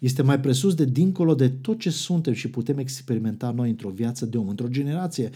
Este 0.00 0.22
mai 0.22 0.40
presus 0.40 0.74
de 0.74 0.84
dincolo 0.84 1.34
de 1.34 1.48
tot 1.48 1.78
ce 1.78 1.90
suntem 1.90 2.32
și 2.32 2.50
putem 2.50 2.78
experimenta 2.78 3.50
noi 3.50 3.70
într-o 3.70 3.90
viață 3.90 4.26
de 4.26 4.38
om, 4.38 4.48
într-o 4.48 4.68
generație, 4.68 5.30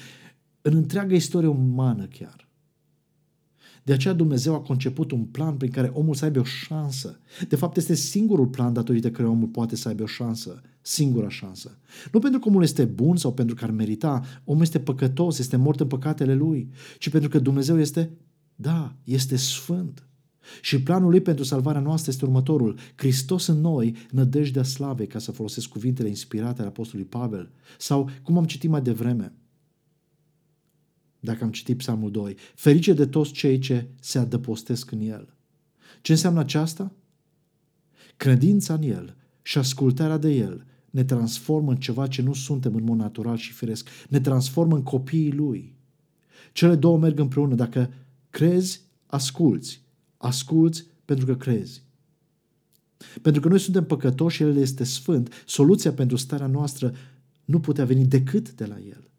în 0.62 0.74
întreaga 0.74 1.14
istorie 1.14 1.48
umană 1.48 2.07
chiar. 2.07 2.48
De 3.84 3.92
aceea 3.92 4.14
Dumnezeu 4.14 4.54
a 4.54 4.60
conceput 4.60 5.10
un 5.10 5.24
plan 5.24 5.56
prin 5.56 5.70
care 5.70 5.90
omul 5.94 6.14
să 6.14 6.24
aibă 6.24 6.40
o 6.40 6.44
șansă. 6.44 7.20
De 7.48 7.56
fapt, 7.56 7.76
este 7.76 7.94
singurul 7.94 8.46
plan 8.46 8.72
datorită 8.72 9.10
care 9.10 9.28
omul 9.28 9.48
poate 9.48 9.76
să 9.76 9.88
aibă 9.88 10.02
o 10.02 10.06
șansă. 10.06 10.60
Singura 10.80 11.28
șansă. 11.28 11.78
Nu 12.12 12.18
pentru 12.18 12.40
că 12.40 12.48
omul 12.48 12.62
este 12.62 12.84
bun 12.84 13.16
sau 13.16 13.32
pentru 13.32 13.54
că 13.54 13.64
ar 13.64 13.70
merita. 13.70 14.22
Omul 14.44 14.62
este 14.62 14.80
păcătos, 14.80 15.38
este 15.38 15.56
mort 15.56 15.80
în 15.80 15.86
păcatele 15.86 16.34
lui. 16.34 16.70
Ci 16.98 17.10
pentru 17.10 17.28
că 17.28 17.38
Dumnezeu 17.38 17.80
este, 17.80 18.10
da, 18.54 18.94
este 19.04 19.36
sfânt. 19.36 20.06
Și 20.60 20.82
planul 20.82 21.10
lui 21.10 21.20
pentru 21.20 21.44
salvarea 21.44 21.80
noastră 21.80 22.10
este 22.10 22.24
următorul. 22.24 22.78
Hristos 22.94 23.46
în 23.46 23.60
noi, 23.60 23.96
nădejdea 24.10 24.62
slavei, 24.62 25.06
ca 25.06 25.18
să 25.18 25.32
folosesc 25.32 25.68
cuvintele 25.68 26.08
inspirate 26.08 26.60
ale 26.60 26.68
Apostolului 26.68 27.10
Pavel. 27.10 27.50
Sau, 27.78 28.10
cum 28.22 28.36
am 28.36 28.44
citit 28.44 28.70
mai 28.70 28.82
devreme, 28.82 29.32
dacă 31.24 31.44
am 31.44 31.50
citit 31.50 31.76
Psalmul 31.76 32.10
2, 32.10 32.37
ferice 32.54 32.92
de 32.92 33.06
toți 33.06 33.32
cei 33.32 33.58
ce 33.58 33.88
se 34.00 34.18
adăpostesc 34.18 34.90
în 34.90 35.00
el. 35.00 35.34
Ce 36.02 36.12
înseamnă 36.12 36.40
aceasta? 36.40 36.92
Credința 38.16 38.74
în 38.74 38.82
el 38.82 39.16
și 39.42 39.58
ascultarea 39.58 40.16
de 40.16 40.30
el 40.30 40.66
ne 40.90 41.04
transformă 41.04 41.70
în 41.70 41.76
ceva 41.76 42.06
ce 42.06 42.22
nu 42.22 42.32
suntem 42.32 42.74
în 42.74 42.84
mod 42.84 42.98
natural 42.98 43.37
și 43.37 43.52
firesc. 43.52 43.88
Ne 44.08 44.20
transformă 44.20 44.74
în 44.74 44.82
copiii 44.82 45.32
lui. 45.32 45.74
Cele 46.52 46.74
două 46.74 46.98
merg 46.98 47.18
împreună. 47.18 47.54
Dacă 47.54 47.92
crezi, 48.30 48.80
asculți. 49.06 49.82
Asculți 50.16 50.87
pentru 51.04 51.26
că 51.26 51.37
crezi. 51.37 51.82
Pentru 53.22 53.40
că 53.40 53.48
noi 53.48 53.58
suntem 53.58 53.84
păcătoși 53.84 54.37
și 54.37 54.42
El 54.42 54.56
este 54.56 54.84
sfânt, 54.84 55.42
soluția 55.46 55.92
pentru 55.92 56.16
starea 56.16 56.46
noastră 56.46 56.94
nu 57.44 57.60
putea 57.60 57.84
veni 57.84 58.06
decât 58.06 58.52
de 58.52 58.66
la 58.66 58.78
El. 58.78 59.10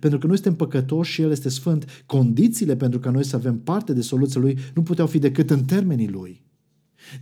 Pentru 0.00 0.18
că 0.18 0.26
noi 0.26 0.36
suntem 0.36 0.54
păcătoși 0.54 1.12
și 1.12 1.22
El 1.22 1.30
este 1.30 1.48
sfânt, 1.48 2.04
condițiile 2.06 2.76
pentru 2.76 2.98
ca 2.98 3.10
noi 3.10 3.24
să 3.24 3.36
avem 3.36 3.58
parte 3.58 3.92
de 3.92 4.00
soluția 4.00 4.40
Lui 4.40 4.58
nu 4.74 4.82
puteau 4.82 5.06
fi 5.06 5.18
decât 5.18 5.50
în 5.50 5.64
termenii 5.64 6.08
Lui. 6.08 6.46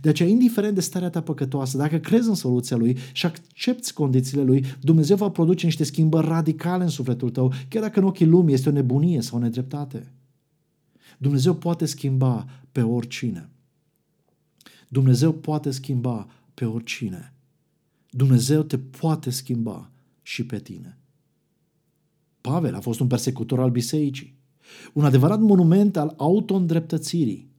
De 0.01 0.09
aceea, 0.09 0.29
indiferent 0.29 0.75
de 0.75 0.81
starea 0.81 1.09
ta 1.09 1.21
păcătoasă, 1.21 1.77
dacă 1.77 1.97
crezi 1.97 2.27
în 2.27 2.35
soluția 2.35 2.77
Lui 2.77 2.97
și 3.13 3.25
accepti 3.25 3.93
condițiile 3.93 4.43
Lui, 4.43 4.65
Dumnezeu 4.81 5.15
va 5.15 5.29
produce 5.29 5.65
niște 5.65 5.83
schimbări 5.83 6.27
radicale 6.27 6.83
în 6.83 6.89
sufletul 6.89 7.29
tău, 7.29 7.53
chiar 7.67 7.81
dacă 7.81 7.99
în 7.99 8.05
ochii 8.05 8.25
lumii 8.25 8.53
este 8.53 8.69
o 8.69 8.71
nebunie 8.71 9.21
sau 9.21 9.37
o 9.37 9.41
nedreptate. 9.41 10.11
Dumnezeu 11.17 11.55
poate 11.55 11.85
schimba 11.85 12.45
pe 12.71 12.81
oricine. 12.81 13.49
Dumnezeu 14.87 15.31
poate 15.31 15.71
schimba 15.71 16.27
pe 16.53 16.65
oricine. 16.65 17.33
Dumnezeu 18.09 18.61
te 18.61 18.77
poate 18.77 19.29
schimba 19.29 19.91
și 20.21 20.45
pe 20.45 20.59
tine. 20.59 20.97
Pavel 22.47 22.75
a 22.75 22.79
fost 22.79 22.99
un 22.99 23.07
persecutor 23.07 23.59
al 23.59 23.69
bisericii, 23.69 24.39
un 24.93 25.05
adevărat 25.05 25.39
monument 25.39 25.97
al 25.97 26.13
auto-îndreptățirii. 26.17 27.51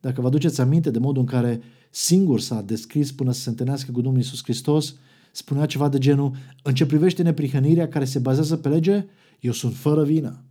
Dacă 0.00 0.20
vă 0.20 0.26
aduceți 0.26 0.60
aminte 0.60 0.90
de 0.90 0.98
modul 0.98 1.22
în 1.22 1.28
care 1.28 1.60
singur 1.90 2.40
s-a 2.40 2.62
descris 2.62 3.12
până 3.12 3.32
să 3.32 3.40
se 3.40 3.48
întâlnească 3.48 3.92
cu 3.92 4.00
Domnul 4.00 4.20
Isus 4.20 4.42
Hristos, 4.42 4.94
spunea 5.32 5.66
ceva 5.66 5.88
de 5.88 5.98
genul, 5.98 6.36
în 6.62 6.74
ce 6.74 6.86
privește 6.86 7.22
neprihănirea 7.22 7.88
care 7.88 8.04
se 8.04 8.18
bazează 8.18 8.56
pe 8.56 8.68
lege, 8.68 9.06
eu 9.40 9.52
sunt 9.52 9.74
fără 9.74 10.04
vină. 10.04 10.44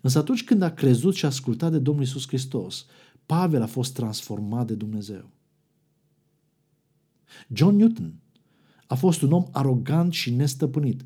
Însă 0.00 0.18
atunci 0.18 0.44
când 0.44 0.62
a 0.62 0.70
crezut 0.70 1.14
și 1.14 1.24
a 1.24 1.28
ascultat 1.28 1.70
de 1.70 1.78
Domnul 1.78 2.04
Isus 2.04 2.26
Hristos, 2.26 2.86
Pavel 3.26 3.62
a 3.62 3.66
fost 3.66 3.94
transformat 3.94 4.66
de 4.66 4.74
Dumnezeu. 4.74 5.30
John 7.52 7.76
Newton 7.76 8.14
a 8.86 8.94
fost 8.94 9.22
un 9.22 9.32
om 9.32 9.44
arogant 9.50 10.12
și 10.12 10.34
nestăpânit, 10.34 11.04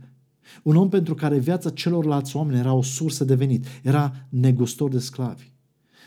un 0.62 0.76
om 0.76 0.88
pentru 0.88 1.14
care 1.14 1.38
viața 1.38 1.70
celorlalți 1.70 2.36
oameni 2.36 2.58
era 2.58 2.72
o 2.72 2.82
sursă 2.82 3.24
de 3.24 3.34
venit, 3.34 3.66
era 3.82 4.26
negustor 4.28 4.90
de 4.90 4.98
sclavi. 4.98 5.54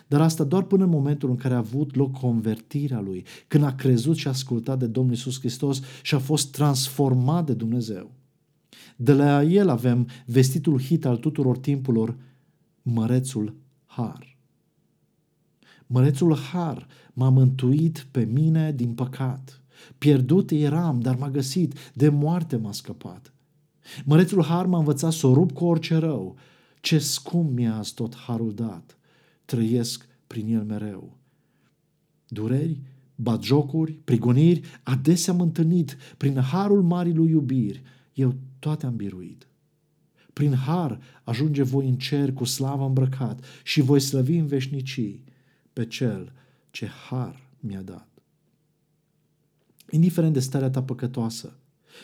Dar 0.07 0.21
asta 0.21 0.43
doar 0.43 0.63
până 0.63 0.83
în 0.83 0.89
momentul 0.89 1.29
în 1.29 1.35
care 1.35 1.53
a 1.53 1.57
avut 1.57 1.95
loc 1.95 2.19
convertirea 2.19 2.99
lui, 2.99 3.25
când 3.47 3.63
a 3.63 3.75
crezut 3.75 4.15
și 4.15 4.27
a 4.27 4.29
ascultat 4.29 4.79
de 4.79 4.87
Domnul 4.87 5.13
Isus 5.13 5.39
Hristos 5.39 5.81
și 6.01 6.15
a 6.15 6.19
fost 6.19 6.51
transformat 6.51 7.45
de 7.45 7.53
Dumnezeu. 7.53 8.11
De 8.95 9.13
la 9.13 9.43
el 9.43 9.69
avem 9.69 10.07
vestitul 10.25 10.81
hit 10.81 11.05
al 11.05 11.17
tuturor 11.17 11.57
timpurilor, 11.57 12.15
Mărețul 12.81 13.55
Har. 13.85 14.37
Mărețul 15.87 16.35
Har 16.35 16.87
m-a 17.13 17.29
mântuit 17.29 18.07
pe 18.11 18.23
mine 18.23 18.71
din 18.71 18.93
păcat. 18.93 19.61
Pierdut 19.97 20.51
eram, 20.51 20.99
dar 20.99 21.15
m-a 21.15 21.29
găsit, 21.29 21.73
de 21.93 22.09
moarte 22.09 22.55
m-a 22.55 22.71
scăpat. 22.71 23.33
Mărețul 24.05 24.43
har 24.43 24.65
m-a 24.65 24.77
învățat 24.77 25.11
să 25.11 25.27
o 25.27 25.33
rup 25.33 25.51
cu 25.51 25.65
orice 25.65 25.95
rău. 25.95 26.35
Ce 26.81 26.99
scump 26.99 27.51
mi-a 27.51 27.81
tot 27.95 28.15
harul 28.15 28.53
dat. 28.53 28.97
Trăiesc 29.45 30.07
prin 30.27 30.53
el 30.53 30.63
mereu. 30.63 31.17
Dureri, 32.27 32.81
batjocuri, 33.15 33.91
prigoniri, 33.91 34.61
adesea 34.83 35.33
am 35.33 35.41
întâlnit. 35.41 35.97
Prin 36.17 36.39
harul 36.39 36.81
marii 36.81 37.13
lui 37.13 37.29
iubiri, 37.29 37.81
eu 38.13 38.35
toate 38.59 38.85
am 38.85 38.95
biruit. 38.95 39.47
Prin 40.33 40.53
har 40.53 40.99
ajunge 41.23 41.63
voi 41.63 41.87
în 41.87 41.97
cer 41.97 42.33
cu 42.33 42.43
slavă 42.43 42.85
îmbrăcat 42.85 43.43
și 43.63 43.81
voi 43.81 43.99
slăvi 43.99 44.37
în 44.37 44.45
veșnicii 44.45 45.23
pe 45.73 45.85
cel 45.85 46.33
ce 46.71 46.87
har 46.87 47.49
mi-a 47.59 47.81
dat. 47.81 48.07
Indiferent 49.89 50.33
de 50.33 50.39
starea 50.39 50.69
ta 50.69 50.83
păcătoasă, 50.83 51.58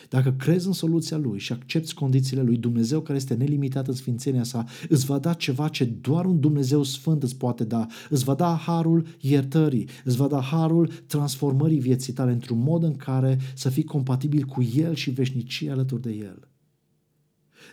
Dacă 0.08 0.32
crezi 0.32 0.66
în 0.66 0.72
soluția 0.72 1.16
Lui 1.16 1.38
și 1.38 1.52
accepti 1.52 1.94
condițiile 1.94 2.42
Lui, 2.42 2.56
Dumnezeu 2.56 3.00
care 3.00 3.18
este 3.18 3.34
nelimitat 3.34 3.88
în 3.88 3.94
sfințenia 3.94 4.42
sa, 4.42 4.64
îți 4.88 5.06
va 5.06 5.18
da 5.18 5.32
ceva 5.32 5.68
ce 5.68 5.84
doar 5.84 6.24
un 6.24 6.40
Dumnezeu 6.40 6.82
Sfânt 6.82 7.22
îți 7.22 7.36
poate 7.36 7.64
da. 7.64 7.86
Îți 8.08 8.24
va 8.24 8.34
da 8.34 8.56
harul 8.56 9.06
iertării, 9.20 9.88
îți 10.04 10.16
va 10.16 10.26
da 10.26 10.40
harul 10.40 10.86
transformării 11.06 11.78
vieții 11.78 12.12
tale 12.12 12.32
într-un 12.32 12.58
mod 12.58 12.82
în 12.82 12.96
care 12.96 13.38
să 13.54 13.68
fii 13.68 13.84
compatibil 13.84 14.44
cu 14.44 14.62
El 14.62 14.94
și 14.94 15.10
veșnicie 15.10 15.70
alături 15.70 16.02
de 16.02 16.10
El. 16.10 16.48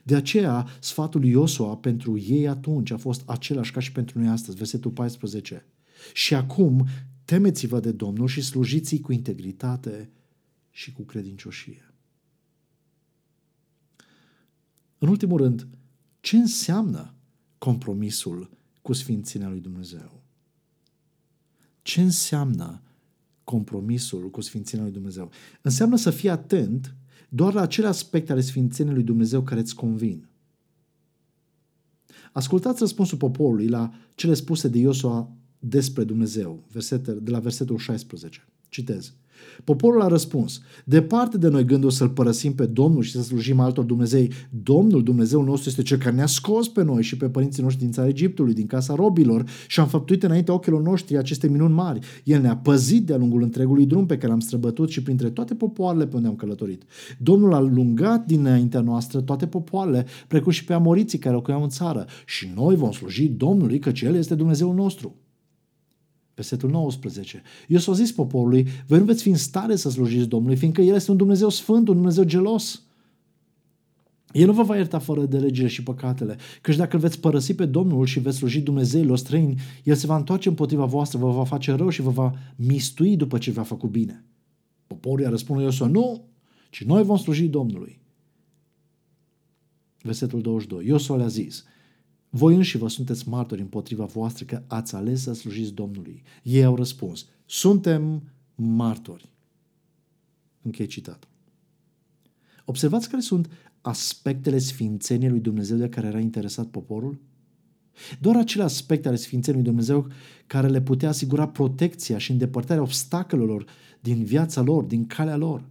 De 0.04 0.16
aceea, 0.16 0.68
sfatul 0.80 1.20
lui 1.20 1.30
Iosua 1.30 1.76
pentru 1.76 2.18
ei 2.18 2.48
atunci 2.48 2.92
a 2.92 2.98
fost 2.98 3.22
același 3.26 3.72
ca 3.72 3.80
și 3.80 3.92
pentru 3.92 4.20
noi 4.20 4.28
astăzi, 4.28 4.58
versetul 4.58 4.92
14. 4.92 5.66
Și 6.14 6.36
acum, 6.36 6.88
temeți-vă 7.26 7.80
de 7.80 7.92
Domnul 7.92 8.28
și 8.28 8.42
slujiți 8.42 8.98
cu 8.98 9.12
integritate 9.12 10.10
și 10.72 10.92
cu 10.92 11.02
credincioșie. 11.02 11.93
În 15.04 15.10
ultimul 15.10 15.38
rând, 15.38 15.68
ce 16.20 16.38
înseamnă 16.38 17.14
compromisul 17.58 18.50
cu 18.82 18.94
Sfințenia 18.94 19.50
lui 19.50 19.60
Dumnezeu? 19.60 20.24
Ce 21.82 22.02
înseamnă 22.02 22.82
compromisul 23.44 24.30
cu 24.30 24.42
Sfințenia 24.42 24.84
lui 24.84 24.94
Dumnezeu? 24.94 25.32
Înseamnă 25.62 25.96
să 25.96 26.10
fii 26.10 26.30
atent 26.30 26.96
doar 27.30 27.54
la 27.54 27.62
acele 27.62 27.88
aspecte 27.88 28.32
ale 28.32 28.42
Sfințeniei 28.42 28.96
lui 28.96 29.04
Dumnezeu 29.04 29.42
care 29.42 29.60
îți 29.60 29.76
convin. 29.76 30.28
Ascultați 32.32 32.80
răspunsul 32.80 33.18
poporului 33.18 33.68
la 33.68 33.94
cele 34.16 34.34
spuse 34.34 34.68
de 34.68 34.78
Iosua 34.78 35.32
despre 35.60 36.04
Dumnezeu, 36.04 36.64
de 37.22 37.32
la 37.32 37.40
versetul 37.40 37.78
16. 37.78 38.48
Citez. 38.70 39.14
Poporul 39.64 40.02
a 40.02 40.08
răspuns, 40.08 40.62
departe 40.86 41.38
de 41.38 41.48
noi 41.48 41.66
gândul 41.66 41.90
să-L 41.90 42.10
părăsim 42.10 42.54
pe 42.54 42.66
Domnul 42.66 43.02
și 43.02 43.12
să 43.12 43.22
slujim 43.22 43.60
altor 43.60 43.84
Dumnezei. 43.84 44.32
Domnul, 44.64 45.04
Dumnezeu 45.04 45.44
nostru, 45.44 45.70
este 45.70 45.82
Cel 45.82 45.98
care 45.98 46.16
ne-a 46.16 46.26
scos 46.26 46.68
pe 46.68 46.84
noi 46.84 47.04
și 47.04 47.18
pe 47.18 47.30
părinții 47.30 47.64
noștri 47.64 47.84
din 47.84 47.92
țara 47.92 48.08
Egiptului, 48.08 48.54
din 48.54 48.66
casa 48.66 48.96
robilor 48.96 49.44
și 49.68 49.80
am 49.80 49.88
făptuit 49.88 50.24
înainte 50.24 50.52
ochilor 50.52 50.82
noștri 50.82 51.18
aceste 51.18 51.48
minuni 51.48 51.74
mari. 51.74 52.00
El 52.24 52.42
ne-a 52.42 52.58
păzit 52.58 53.06
de-a 53.06 53.18
lungul 53.18 53.42
întregului 53.42 53.86
drum 53.86 54.06
pe 54.06 54.18
care 54.18 54.28
l-am 54.28 54.40
străbătut 54.40 54.90
și 54.90 55.04
printre 55.04 55.30
toate 55.30 55.56
popoarele 55.56 56.08
pe 56.08 56.16
unde 56.16 56.28
am 56.28 56.36
călătorit. 56.36 56.84
Domnul 57.18 57.54
a 57.54 57.60
lungat 57.60 58.26
dinaintea 58.26 58.82
noastră 58.82 59.22
toate 59.22 59.48
popoarele, 59.48 60.06
precum 60.28 60.52
și 60.52 60.64
pe 60.66 60.74
amoriții 60.74 61.20
care 61.20 61.36
locuiau 61.36 61.64
în 61.64 61.70
țară 61.70 62.06
și 62.26 62.52
noi 62.56 62.76
vom 62.76 62.92
sluji 62.92 63.28
Domnului, 63.28 63.80
căci 63.80 64.02
El 64.02 64.16
este 64.16 64.36
Dumnezeul 64.36 64.76
nostru. 64.76 65.16
Versetul 66.36 66.70
19. 66.70 67.42
Eu 67.68 67.78
s-o 67.80 67.94
zis 67.94 68.12
poporului, 68.12 68.68
voi 68.88 69.00
nu 69.00 69.06
veți 69.06 69.22
fi 69.22 69.30
în 69.30 69.36
stare 69.36 69.76
să 69.76 69.90
slujiți 69.90 70.28
Domnului, 70.28 70.58
fiindcă 70.58 70.82
El 70.82 70.96
este 70.96 71.12
un 71.12 71.18
Dumnezeu 71.18 71.50
sfânt, 71.50 71.88
un 71.88 71.96
Dumnezeu 71.96 72.24
gelos. 72.24 72.82
El 74.32 74.46
nu 74.46 74.54
vă 74.54 74.64
va 74.64 74.76
ierta 74.76 75.00
fără 75.00 75.26
de 75.26 75.38
legile 75.38 75.68
și 75.68 75.84
păcatele, 75.84 76.38
căci 76.62 76.76
dacă 76.76 76.96
îl 76.96 77.02
veți 77.02 77.20
părăsi 77.20 77.54
pe 77.54 77.66
Domnul 77.66 78.06
și 78.06 78.20
veți 78.20 78.38
sluji 78.38 78.62
Dumnezeilor 78.62 79.18
străini, 79.18 79.62
El 79.84 79.96
se 79.96 80.06
va 80.06 80.16
întoarce 80.16 80.50
împotriva 80.50 80.86
voastră, 80.86 81.18
vă 81.18 81.32
va 81.32 81.44
face 81.44 81.72
rău 81.72 81.90
și 81.90 82.02
vă 82.02 82.10
va 82.10 82.34
mistui 82.56 83.16
după 83.16 83.38
ce 83.38 83.52
v-a 83.52 83.64
făcut 83.64 83.90
bine. 83.90 84.26
Poporul 84.88 85.20
i-a 85.20 85.30
răspuns 85.30 85.62
Iosua, 85.62 85.88
nu, 85.88 86.28
ci 86.70 86.84
noi 86.84 87.04
vom 87.04 87.18
sluji 87.18 87.48
Domnului. 87.48 88.02
Versetul 90.02 90.42
22. 90.42 90.86
Iosua 90.86 91.16
le-a 91.16 91.28
zis, 91.28 91.64
voi 92.36 92.56
înși 92.56 92.78
vă 92.78 92.88
sunteți 92.88 93.30
martori 93.30 93.62
împotriva 93.62 94.06
voastră 94.06 94.46
că 94.46 94.64
ați 94.68 94.96
ales 94.96 95.22
să 95.22 95.34
slujiți 95.34 95.74
Domnului. 95.74 96.24
Ei 96.44 96.64
au 96.64 96.76
răspuns, 96.76 97.26
suntem 97.46 98.24
martori. 98.56 99.30
Închei 100.62 100.86
citatul. 100.86 101.30
Observați 102.66 103.10
care 103.10 103.22
sunt 103.22 103.50
aspectele 103.82 104.58
sfințeniei 104.58 105.30
lui 105.30 105.40
Dumnezeu 105.40 105.78
de 105.78 105.90
care 105.90 106.08
era 106.08 106.20
interesat 106.20 106.66
poporul? 106.66 107.20
Doar 108.20 108.36
acele 108.36 108.64
aspecte 108.64 109.08
ale 109.08 109.18
sfințeniei 109.18 109.64
lui 109.64 109.72
Dumnezeu 109.72 110.08
care 110.48 110.68
le 110.68 110.82
putea 110.82 111.10
asigura 111.10 111.48
protecția 111.48 112.18
și 112.18 112.32
îndepărtarea 112.32 112.84
obstacolelor 112.84 113.66
din 114.00 114.24
viața 114.24 114.62
lor, 114.62 114.84
din 114.84 115.08
calea 115.08 115.36
lor. 115.36 115.64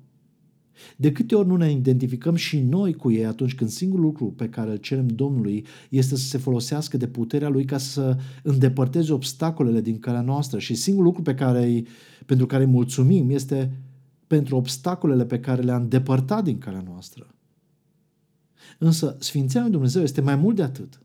De 0.97 1.13
câte 1.13 1.35
ori 1.35 1.49
nu 1.49 1.57
ne 1.57 1.71
identificăm 1.71 2.35
și 2.35 2.61
noi 2.61 2.95
cu 2.95 3.11
ei 3.11 3.27
atunci 3.27 3.55
când 3.55 3.71
singurul 3.71 4.05
lucru 4.05 4.27
pe 4.27 4.49
care 4.49 4.71
îl 4.71 4.77
cerem 4.77 5.07
Domnului 5.07 5.67
este 5.89 6.17
să 6.17 6.27
se 6.27 6.39
folosească 6.39 6.97
de 6.97 7.07
puterea 7.07 7.49
Lui 7.49 7.65
ca 7.65 7.79
să 7.79 8.17
îndepărteze 8.43 9.13
obstacolele 9.13 9.81
din 9.81 9.99
calea 9.99 10.21
noastră 10.21 10.59
și 10.59 10.75
singurul 10.75 11.07
lucru 11.07 11.23
pe 11.23 11.35
care, 11.35 11.85
pentru 12.27 12.47
care 12.47 12.65
îi 12.65 12.71
mulțumim 12.71 13.31
este 13.31 13.73
pentru 14.27 14.57
obstacolele 14.57 15.25
pe 15.25 15.41
care 15.41 15.63
le-a 15.63 15.77
îndepărtat 15.77 16.45
din 16.45 16.59
calea 16.59 16.83
noastră. 16.87 17.35
Însă 18.79 19.17
Sfințenia 19.19 19.63
lui 19.63 19.73
Dumnezeu 19.73 20.03
este 20.03 20.21
mai 20.21 20.37
mult 20.37 20.57
de 20.57 20.63
atât. 20.63 21.03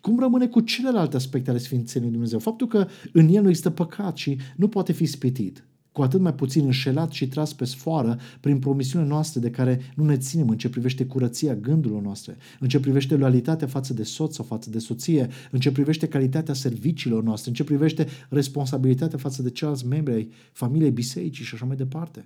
Cum 0.00 0.18
rămâne 0.18 0.48
cu 0.48 0.60
celelalte 0.60 1.16
aspecte 1.16 1.50
ale 1.50 1.58
Sfințeniei 1.58 2.10
lui 2.10 2.18
Dumnezeu? 2.18 2.38
Faptul 2.38 2.66
că 2.66 2.86
în 3.12 3.28
el 3.28 3.42
nu 3.42 3.48
există 3.48 3.70
păcat 3.70 4.16
și 4.16 4.38
nu 4.56 4.68
poate 4.68 4.92
fi 4.92 5.04
spitit 5.04 5.66
cu 5.92 6.02
atât 6.02 6.20
mai 6.20 6.34
puțin 6.34 6.64
înșelat 6.64 7.12
și 7.12 7.28
tras 7.28 7.52
pe 7.52 7.64
sfoară 7.64 8.18
prin 8.40 8.58
promisiunile 8.58 9.10
noastre 9.10 9.40
de 9.40 9.50
care 9.50 9.80
nu 9.94 10.04
ne 10.04 10.16
ținem 10.16 10.48
în 10.48 10.58
ce 10.58 10.68
privește 10.68 11.06
curăția 11.06 11.54
gândurilor 11.54 12.02
noastre, 12.02 12.36
în 12.60 12.68
ce 12.68 12.80
privește 12.80 13.16
loialitatea 13.16 13.66
față 13.66 13.94
de 13.94 14.02
soț 14.02 14.34
sau 14.34 14.44
față 14.44 14.70
de 14.70 14.78
soție, 14.78 15.28
în 15.50 15.60
ce 15.60 15.72
privește 15.72 16.08
calitatea 16.08 16.54
serviciilor 16.54 17.22
noastre, 17.22 17.48
în 17.48 17.56
ce 17.56 17.64
privește 17.64 18.06
responsabilitatea 18.28 19.18
față 19.18 19.42
de 19.42 19.50
ceilalți 19.50 19.86
membri 19.86 20.14
ai 20.14 20.30
familiei 20.52 20.90
bisericii 20.90 21.44
și 21.44 21.54
așa 21.54 21.64
mai 21.64 21.76
departe. 21.76 22.24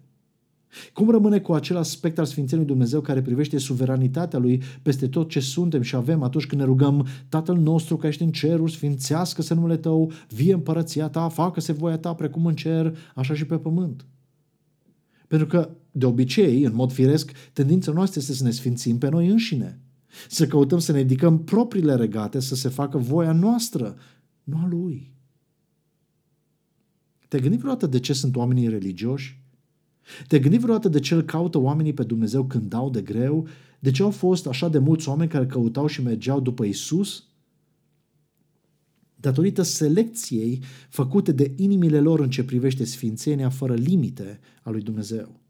Cum 0.92 1.10
rămâne 1.10 1.40
cu 1.40 1.52
acel 1.52 1.76
aspect 1.76 2.18
al 2.18 2.24
Sfințeniei 2.24 2.66
lui 2.66 2.74
Dumnezeu 2.74 3.00
care 3.00 3.22
privește 3.22 3.58
suveranitatea 3.58 4.38
Lui 4.38 4.62
peste 4.82 5.08
tot 5.08 5.28
ce 5.28 5.40
suntem 5.40 5.82
și 5.82 5.96
avem 5.96 6.22
atunci 6.22 6.46
când 6.46 6.60
ne 6.60 6.66
rugăm 6.66 7.06
Tatăl 7.28 7.56
nostru 7.56 7.96
care 7.96 8.08
ești 8.08 8.22
în 8.22 8.30
ceruri, 8.30 8.72
sfințească-se 8.72 9.54
numele 9.54 9.76
Tău, 9.76 10.12
vie 10.28 10.52
împărăția 10.52 11.08
Ta, 11.08 11.28
facă-se 11.28 11.72
voia 11.72 11.98
Ta 11.98 12.14
precum 12.14 12.46
în 12.46 12.54
cer, 12.54 12.96
așa 13.14 13.34
și 13.34 13.44
pe 13.44 13.58
pământ. 13.58 14.06
Pentru 15.28 15.46
că, 15.46 15.70
de 15.90 16.06
obicei, 16.06 16.62
în 16.62 16.74
mod 16.74 16.92
firesc, 16.92 17.32
tendința 17.52 17.92
noastră 17.92 18.20
este 18.20 18.32
să 18.32 18.44
ne 18.44 18.50
sfințim 18.50 18.98
pe 18.98 19.08
noi 19.08 19.28
înșine. 19.28 19.80
Să 20.28 20.46
căutăm 20.46 20.78
să 20.78 20.92
ne 20.92 20.98
ridicăm 20.98 21.44
propriile 21.44 21.94
regate 21.94 22.40
să 22.40 22.54
se 22.54 22.68
facă 22.68 22.98
voia 22.98 23.32
noastră, 23.32 23.96
nu 24.44 24.56
a 24.56 24.66
Lui. 24.66 25.14
Te-ai 27.28 27.42
gândit 27.42 27.60
vreodată 27.60 27.86
de 27.86 28.00
ce 28.00 28.12
sunt 28.12 28.36
oamenii 28.36 28.68
religioși? 28.68 29.45
Te 30.26 30.38
gândi 30.38 30.58
vreodată 30.58 30.88
de 30.88 31.00
ce 31.00 31.14
îl 31.14 31.22
caută 31.22 31.58
oamenii 31.58 31.92
pe 31.92 32.02
Dumnezeu 32.02 32.44
când 32.44 32.68
dau 32.68 32.90
de 32.90 33.02
greu? 33.02 33.46
De 33.78 33.90
ce 33.90 34.02
au 34.02 34.10
fost 34.10 34.46
așa 34.46 34.68
de 34.68 34.78
mulți 34.78 35.08
oameni 35.08 35.30
care 35.30 35.46
căutau 35.46 35.86
și 35.86 36.02
mergeau 36.02 36.40
după 36.40 36.64
Isus? 36.64 37.24
Datorită 39.20 39.62
selecției 39.62 40.62
făcute 40.88 41.32
de 41.32 41.52
inimile 41.56 42.00
lor 42.00 42.20
în 42.20 42.30
ce 42.30 42.44
privește 42.44 42.84
sfințenia 42.84 43.48
fără 43.48 43.74
limite 43.74 44.40
a 44.62 44.70
lui 44.70 44.82
Dumnezeu. 44.82 45.40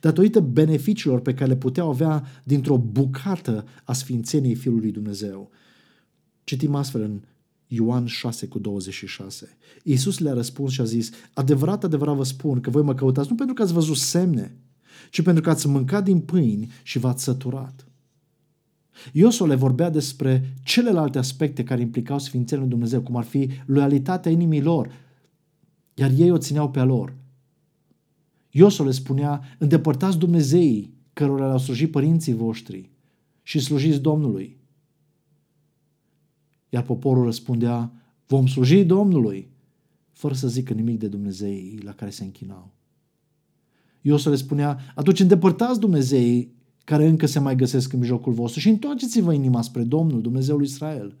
Datorită 0.00 0.40
beneficiilor 0.40 1.20
pe 1.20 1.34
care 1.34 1.50
le 1.50 1.56
puteau 1.56 1.88
avea 1.88 2.24
dintr-o 2.44 2.78
bucată 2.78 3.64
a 3.84 3.92
sfințeniei 3.92 4.54
Fiului 4.54 4.90
Dumnezeu. 4.90 5.50
Citim 6.44 6.74
astfel 6.74 7.02
în 7.02 7.20
Ioan 7.72 8.06
6 8.06 8.46
cu 8.46 8.58
26. 8.58 9.56
Iisus 9.82 10.18
le-a 10.18 10.32
răspuns 10.32 10.72
și 10.72 10.80
a 10.80 10.84
zis, 10.84 11.10
adevărat, 11.32 11.84
adevărat 11.84 12.16
vă 12.16 12.24
spun 12.24 12.60
că 12.60 12.70
voi 12.70 12.82
mă 12.82 12.94
căutați 12.94 13.28
nu 13.30 13.34
pentru 13.34 13.54
că 13.54 13.62
ați 13.62 13.72
văzut 13.72 13.96
semne, 13.96 14.56
ci 15.10 15.22
pentru 15.22 15.42
că 15.42 15.50
ați 15.50 15.68
mâncat 15.68 16.04
din 16.04 16.20
pâini 16.20 16.70
și 16.82 16.98
v-ați 16.98 17.22
săturat. 17.22 17.86
Iosu 19.12 19.46
le 19.46 19.54
vorbea 19.54 19.90
despre 19.90 20.54
celelalte 20.62 21.18
aspecte 21.18 21.64
care 21.64 21.80
implicau 21.80 22.18
Sfințenia 22.18 22.62
lui 22.62 22.72
Dumnezeu, 22.72 23.00
cum 23.00 23.16
ar 23.16 23.24
fi 23.24 23.48
loialitatea 23.66 24.30
inimii 24.30 24.62
lor, 24.62 24.92
iar 25.94 26.10
ei 26.16 26.30
o 26.30 26.38
țineau 26.38 26.70
pe 26.70 26.80
a 26.80 26.84
lor. 26.84 27.16
Iosu 28.50 28.84
le 28.84 28.90
spunea, 28.90 29.56
îndepărtați 29.58 30.18
Dumnezeii 30.18 30.94
cărora 31.12 31.44
le-au 31.44 31.58
slujit 31.58 31.90
părinții 31.90 32.34
voștri 32.34 32.90
și 33.42 33.58
slujiți 33.58 34.00
Domnului. 34.00 34.59
Iar 36.70 36.82
poporul 36.82 37.24
răspundea, 37.24 37.92
vom 38.26 38.46
sluji 38.46 38.84
Domnului, 38.84 39.50
fără 40.12 40.34
să 40.34 40.48
zică 40.48 40.72
nimic 40.72 40.98
de 40.98 41.08
Dumnezeii 41.08 41.78
la 41.82 41.92
care 41.92 42.10
se 42.10 42.24
închinau. 42.24 42.70
Iosua 44.00 44.30
le 44.30 44.36
spunea, 44.36 44.78
atunci 44.94 45.20
îndepărtați 45.20 45.80
Dumnezeii 45.80 46.54
care 46.84 47.06
încă 47.06 47.26
se 47.26 47.38
mai 47.38 47.56
găsesc 47.56 47.92
în 47.92 47.98
mijlocul 47.98 48.32
vostru 48.32 48.60
și 48.60 48.68
întoarceți-vă 48.68 49.32
inima 49.32 49.62
spre 49.62 49.82
Domnul, 49.82 50.20
Dumnezeul 50.20 50.62
Israel. 50.62 51.16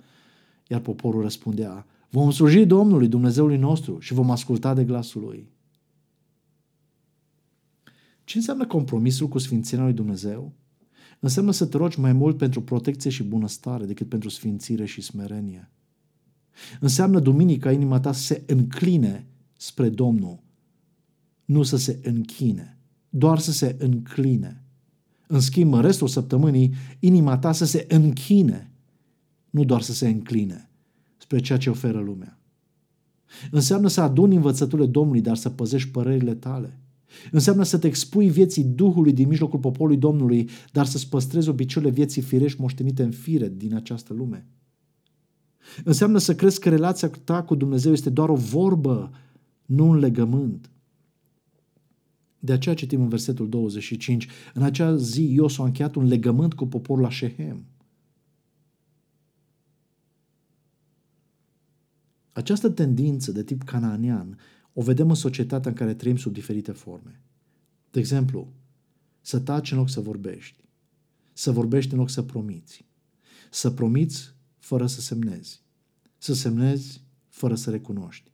Iar 0.68 0.80
poporul 0.80 1.22
răspundea, 1.22 1.86
vom 2.10 2.30
sluji 2.30 2.64
Domnului, 2.64 3.08
Dumnezeului 3.08 3.56
nostru 3.56 3.98
și 3.98 4.14
vom 4.14 4.30
asculta 4.30 4.74
de 4.74 4.84
glasul 4.84 5.22
Lui. 5.22 5.48
Ce 8.24 8.38
înseamnă 8.38 8.66
compromisul 8.66 9.28
cu 9.28 9.38
Sfințenia 9.38 9.84
lui 9.84 9.94
Dumnezeu? 9.94 10.52
Înseamnă 11.20 11.50
să 11.50 11.66
te 11.66 11.76
rogi 11.76 12.00
mai 12.00 12.12
mult 12.12 12.36
pentru 12.36 12.62
protecție 12.62 13.10
și 13.10 13.22
bunăstare 13.22 13.84
decât 13.84 14.08
pentru 14.08 14.28
sfințire 14.28 14.84
și 14.84 15.00
smerenie. 15.00 15.70
Înseamnă 16.80 17.20
duminica 17.20 17.72
inima 17.72 18.00
ta 18.00 18.12
să 18.12 18.22
se 18.22 18.42
încline 18.46 19.26
spre 19.56 19.88
Domnul, 19.88 20.42
nu 21.44 21.62
să 21.62 21.76
se 21.76 22.00
închine 22.02 22.80
doar 23.10 23.38
să 23.38 23.52
se 23.52 23.76
încline. 23.78 24.64
În 25.26 25.40
schimb, 25.40 25.72
în 25.72 25.80
restul 25.80 26.08
săptămânii, 26.08 26.74
inima 26.98 27.38
ta 27.38 27.52
să 27.52 27.64
se 27.64 27.86
închine, 27.88 28.70
nu 29.50 29.64
doar 29.64 29.82
să 29.82 29.92
se 29.92 30.08
încline 30.08 30.70
spre 31.16 31.40
ceea 31.40 31.58
ce 31.58 31.70
oferă 31.70 32.00
lumea. 32.00 32.38
Înseamnă 33.50 33.88
să 33.88 34.00
aduni 34.00 34.34
învățăturile 34.34 34.86
Domnului, 34.86 35.20
dar 35.20 35.36
să 35.36 35.50
păzești 35.50 35.90
părerile 35.90 36.34
tale. 36.34 36.78
Înseamnă 37.30 37.62
să 37.62 37.78
te 37.78 37.86
expui 37.86 38.28
vieții 38.28 38.64
Duhului 38.64 39.12
din 39.12 39.28
mijlocul 39.28 39.58
poporului 39.58 39.98
Domnului, 39.98 40.48
dar 40.72 40.86
să-ți 40.86 41.08
păstrezi 41.08 41.48
obiceiurile 41.48 41.96
vieții 41.96 42.22
firești 42.22 42.60
moștenite 42.60 43.02
în 43.02 43.10
fire 43.10 43.48
din 43.48 43.74
această 43.74 44.12
lume. 44.12 44.46
Înseamnă 45.84 46.18
să 46.18 46.34
crezi 46.34 46.60
că 46.60 46.68
relația 46.68 47.10
ta 47.24 47.42
cu 47.42 47.54
Dumnezeu 47.54 47.92
este 47.92 48.10
doar 48.10 48.28
o 48.28 48.34
vorbă, 48.34 49.10
nu 49.66 49.88
un 49.88 49.96
legământ. 49.96 50.70
De 52.38 52.52
aceea 52.52 52.74
citim 52.74 53.00
în 53.00 53.08
versetul 53.08 53.48
25, 53.48 54.28
în 54.54 54.62
acea 54.62 54.96
zi 54.96 55.32
Ios 55.32 55.58
a 55.58 55.64
încheiat 55.64 55.94
un 55.94 56.06
legământ 56.06 56.54
cu 56.54 56.66
poporul 56.66 57.02
la 57.02 57.10
Shehem. 57.10 57.64
Această 62.32 62.68
tendință 62.68 63.32
de 63.32 63.42
tip 63.42 63.62
canaanian 63.62 64.38
o 64.72 64.82
vedem 64.82 65.08
în 65.08 65.14
societatea 65.14 65.70
în 65.70 65.76
care 65.76 65.94
trăim 65.94 66.16
sub 66.16 66.32
diferite 66.32 66.72
forme. 66.72 67.20
De 67.90 67.98
exemplu, 67.98 68.52
să 69.20 69.38
taci 69.40 69.72
în 69.72 69.78
loc 69.78 69.88
să 69.88 70.00
vorbești, 70.00 70.64
să 71.32 71.50
vorbești 71.50 71.92
în 71.92 71.98
loc 71.98 72.10
să 72.10 72.22
promiți, 72.22 72.84
să 73.50 73.70
promiți 73.70 74.34
fără 74.58 74.86
să 74.86 75.00
semnezi, 75.00 75.62
să 76.18 76.34
semnezi 76.34 77.02
fără 77.28 77.54
să 77.54 77.70
recunoști. 77.70 78.30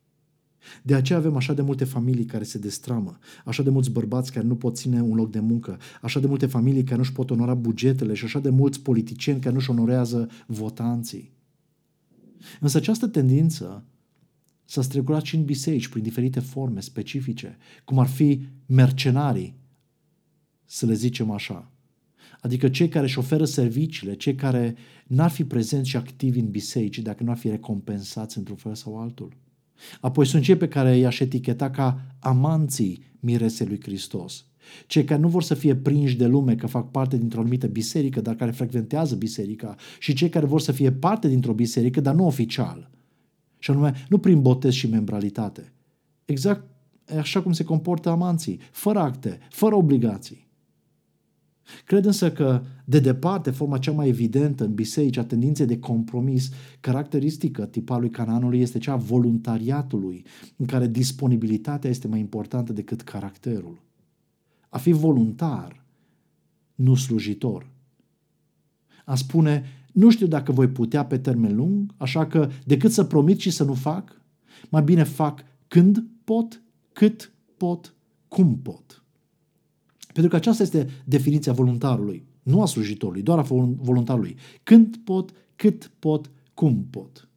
De 0.83 0.95
aceea 0.95 1.19
avem 1.19 1.37
așa 1.37 1.53
de 1.53 1.63
multe 1.63 1.85
familii 1.85 2.25
care 2.25 2.45
se 2.45 2.59
destramă, 2.59 3.19
așa 3.45 3.63
de 3.63 3.71
mulți 3.71 3.91
bărbați 3.91 4.33
care 4.33 4.47
nu 4.47 4.57
pot 4.57 4.77
ține 4.77 5.03
un 5.03 5.17
loc 5.17 5.31
de 5.31 5.41
muncă, 5.41 5.79
așa 6.03 6.21
de 6.21 6.27
multe 6.27 6.47
familii 6.47 6.85
care 6.85 6.97
nu-și 6.97 7.13
pot 7.13 7.31
onora 7.31 7.55
bugetele 7.55 8.15
și 8.15 8.25
așa 8.25 8.41
de 8.41 8.51
mulți 8.51 8.81
politicieni 8.81 9.41
care 9.41 9.55
nu-și 9.55 9.71
onorează 9.71 10.29
votanții. 10.47 11.33
Însă 12.61 12.77
această 12.77 13.07
tendință 13.07 13.85
s-a 14.67 14.83
strecurat 14.83 15.25
și 15.25 15.35
în 15.35 15.45
biserici 15.45 15.89
prin 15.89 16.03
diferite 16.03 16.41
forme 16.41 16.81
specifice, 16.81 17.57
cum 17.85 17.99
ar 17.99 18.07
fi 18.07 18.41
mercenarii, 18.67 19.55
să 20.65 20.87
le 20.87 20.95
zicem 20.95 21.31
așa. 21.31 21.71
Adică 22.41 22.69
cei 22.69 22.89
care 22.89 23.05
își 23.05 23.19
oferă 23.19 23.45
serviciile, 23.45 24.15
cei 24.15 24.35
care 24.35 24.77
n-ar 25.07 25.31
fi 25.31 25.45
prezenți 25.45 25.89
și 25.89 25.97
activi 25.97 26.39
în 26.39 26.51
biserici 26.51 26.99
dacă 26.99 27.23
nu 27.23 27.31
ar 27.31 27.37
fi 27.37 27.49
recompensați 27.49 28.39
într-un 28.39 28.57
fel 28.57 28.75
sau 28.75 29.01
altul. 29.01 29.37
Apoi 30.01 30.27
sunt 30.27 30.43
cei 30.43 30.57
pe 30.57 30.69
care 30.69 30.97
i-aș 30.97 31.21
eticheta 31.21 31.71
ca 31.71 32.07
amanții 32.19 33.05
miresei 33.21 33.67
lui 33.67 33.81
Hristos. 33.83 34.45
Cei 34.87 35.05
care 35.05 35.21
nu 35.21 35.29
vor 35.29 35.43
să 35.43 35.55
fie 35.55 35.77
prinși 35.77 36.17
de 36.17 36.27
lume 36.27 36.55
că 36.55 36.67
fac 36.67 36.91
parte 36.91 37.17
dintr-o 37.17 37.41
anumită 37.41 37.67
biserică, 37.67 38.21
dar 38.21 38.35
care 38.35 38.51
frecventează 38.51 39.15
biserica 39.15 39.75
și 39.99 40.13
cei 40.13 40.29
care 40.29 40.47
vor 40.47 40.61
să 40.61 40.73
fie 40.73 40.93
parte 40.93 41.29
dintr-o 41.29 41.53
biserică, 41.53 42.01
dar 42.01 42.15
nu 42.15 42.27
oficial. 42.27 42.91
Și 43.59 43.71
anume, 43.71 43.95
nu 44.09 44.19
prin 44.19 44.43
botez 44.43 44.73
și 44.73 44.89
membralitate. 44.89 45.73
Exact 46.25 46.65
așa 47.19 47.43
cum 47.43 47.53
se 47.53 47.65
comportă 47.65 48.09
amanții, 48.09 48.61
fără 48.71 48.99
acte, 48.99 49.39
fără 49.51 49.75
obligații. 49.75 50.47
Cred 51.85 52.05
însă 52.05 52.33
că, 52.33 52.63
de 52.85 53.01
departe, 53.01 53.51
forma 53.51 53.79
cea 53.79 53.93
mai 53.93 54.09
evidentă 54.09 54.65
în 54.65 54.75
biserici 54.75 55.17
a 55.17 55.25
tendinței 55.25 55.67
de 55.67 55.79
compromis, 55.79 56.51
caracteristică 56.81 57.67
tipa 57.67 57.99
lui 57.99 58.11
Cananului 58.11 58.61
este 58.61 58.79
cea 58.79 58.93
a 58.93 58.97
voluntariatului, 58.97 60.25
în 60.57 60.67
care 60.67 60.87
disponibilitatea 60.87 61.91
este 61.91 62.09
mai 62.09 62.19
importantă 62.19 62.73
decât 62.73 63.03
caracterul. 63.03 63.83
A 64.69 64.79
fi 64.79 64.93
voluntar, 64.93 65.85
nu 66.75 66.95
slujitor. 66.95 67.71
A 69.05 69.15
spune, 69.15 69.65
nu 69.97 70.11
știu 70.11 70.27
dacă 70.27 70.53
voi 70.53 70.69
putea 70.69 71.05
pe 71.05 71.19
termen 71.19 71.57
lung, 71.57 71.95
așa 71.97 72.27
că 72.27 72.51
decât 72.65 72.93
să 72.93 73.05
promit 73.05 73.39
și 73.39 73.51
să 73.51 73.65
nu 73.65 73.75
fac, 73.75 74.23
mai 74.69 74.83
bine 74.83 75.03
fac 75.03 75.45
când 75.69 76.05
pot, 76.25 76.63
cât 76.93 77.33
pot, 77.57 77.95
cum 78.29 78.59
pot. 78.59 79.05
Pentru 80.13 80.29
că 80.31 80.37
aceasta 80.37 80.63
este 80.63 80.89
definiția 81.05 81.53
voluntarului, 81.53 82.27
nu 82.43 82.63
a 82.63 82.67
slujitorului, 82.67 83.23
doar 83.23 83.39
a 83.39 83.43
voluntarului. 83.77 84.37
Când 84.63 84.97
pot, 84.97 85.33
cât 85.57 85.91
pot, 85.99 86.31
cum 86.55 86.87
pot. 86.91 87.29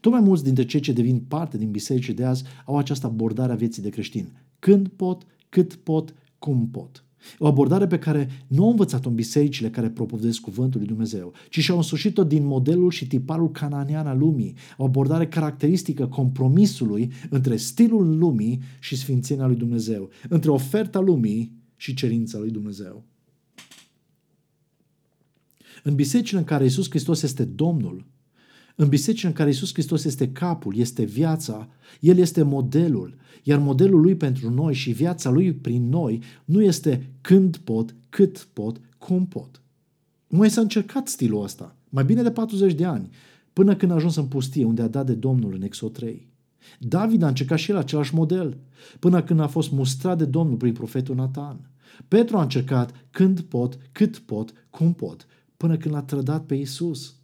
Tot 0.00 0.12
mai 0.12 0.20
mulți 0.20 0.44
dintre 0.44 0.64
cei 0.64 0.80
ce 0.80 0.92
devin 0.92 1.20
parte 1.20 1.58
din 1.58 1.70
biserici 1.70 2.10
de 2.10 2.24
azi 2.24 2.44
au 2.64 2.78
această 2.78 3.06
abordare 3.06 3.52
a 3.52 3.56
vieții 3.56 3.82
de 3.82 3.88
creștin. 3.88 4.32
Când 4.58 4.88
pot, 4.88 5.26
cât 5.48 5.74
pot, 5.74 6.14
cum 6.38 6.68
pot. 6.68 7.05
O 7.38 7.46
abordare 7.46 7.86
pe 7.86 7.98
care 7.98 8.28
nu 8.46 8.64
au 8.64 8.70
învățat-o 8.70 9.08
în 9.08 9.14
bisericile 9.14 9.70
care 9.70 9.90
propovădesc 9.90 10.40
cuvântul 10.40 10.80
lui 10.80 10.88
Dumnezeu, 10.88 11.32
ci 11.50 11.58
și-au 11.58 11.76
însușit-o 11.76 12.24
din 12.24 12.44
modelul 12.44 12.90
și 12.90 13.06
tiparul 13.06 13.50
cananean 13.50 14.06
al 14.06 14.18
lumii. 14.18 14.54
O 14.76 14.84
abordare 14.84 15.26
caracteristică 15.26 16.06
compromisului 16.06 17.12
între 17.30 17.56
stilul 17.56 18.18
lumii 18.18 18.60
și 18.80 18.96
sfințenia 18.96 19.46
lui 19.46 19.56
Dumnezeu, 19.56 20.08
între 20.28 20.50
oferta 20.50 21.00
lumii 21.00 21.52
și 21.76 21.94
cerința 21.94 22.38
lui 22.38 22.50
Dumnezeu. 22.50 23.04
În 25.82 25.94
bisericile 25.94 26.38
în 26.38 26.44
care 26.44 26.64
Isus 26.64 26.88
Hristos 26.88 27.22
este 27.22 27.44
Domnul, 27.44 28.06
în 28.76 28.88
bisericile 28.88 29.28
în 29.28 29.34
care 29.34 29.50
Isus 29.50 29.72
Hristos 29.72 30.04
este 30.04 30.28
capul, 30.28 30.76
este 30.76 31.04
viața, 31.04 31.68
El 32.00 32.18
este 32.18 32.42
modelul, 32.42 33.16
iar 33.42 33.58
modelul 33.58 34.00
Lui 34.00 34.14
pentru 34.14 34.50
noi 34.50 34.74
și 34.74 34.90
viața 34.92 35.30
Lui 35.30 35.52
prin 35.52 35.88
noi 35.88 36.22
nu 36.44 36.62
este 36.62 37.10
când 37.20 37.56
pot, 37.56 37.94
cât 38.08 38.48
pot, 38.52 38.80
cum 38.98 39.26
pot. 39.26 39.60
Moise 40.28 40.58
a 40.58 40.62
încercat 40.62 41.08
stilul 41.08 41.42
ăsta, 41.42 41.76
mai 41.88 42.04
bine 42.04 42.22
de 42.22 42.30
40 42.30 42.74
de 42.74 42.84
ani, 42.84 43.10
până 43.52 43.76
când 43.76 43.92
a 43.92 43.94
ajuns 43.94 44.16
în 44.16 44.26
pustie, 44.26 44.64
unde 44.64 44.82
a 44.82 44.88
dat 44.88 45.06
de 45.06 45.14
Domnul 45.14 45.54
în 45.54 45.62
Exod 45.62 45.92
3. 45.92 46.28
David 46.78 47.22
a 47.22 47.28
încercat 47.28 47.58
și 47.58 47.70
el 47.70 47.76
același 47.76 48.14
model, 48.14 48.56
până 48.98 49.22
când 49.22 49.40
a 49.40 49.46
fost 49.46 49.70
mustrat 49.70 50.18
de 50.18 50.24
Domnul 50.24 50.56
prin 50.56 50.72
profetul 50.72 51.14
Nathan. 51.14 51.70
Petru 52.08 52.36
a 52.36 52.42
încercat 52.42 53.06
când 53.10 53.40
pot, 53.40 53.78
cât 53.92 54.18
pot, 54.18 54.52
cum 54.70 54.92
pot, 54.92 55.26
până 55.56 55.76
când 55.76 55.94
l-a 55.94 56.02
trădat 56.02 56.44
pe 56.44 56.54
Isus. 56.54 57.15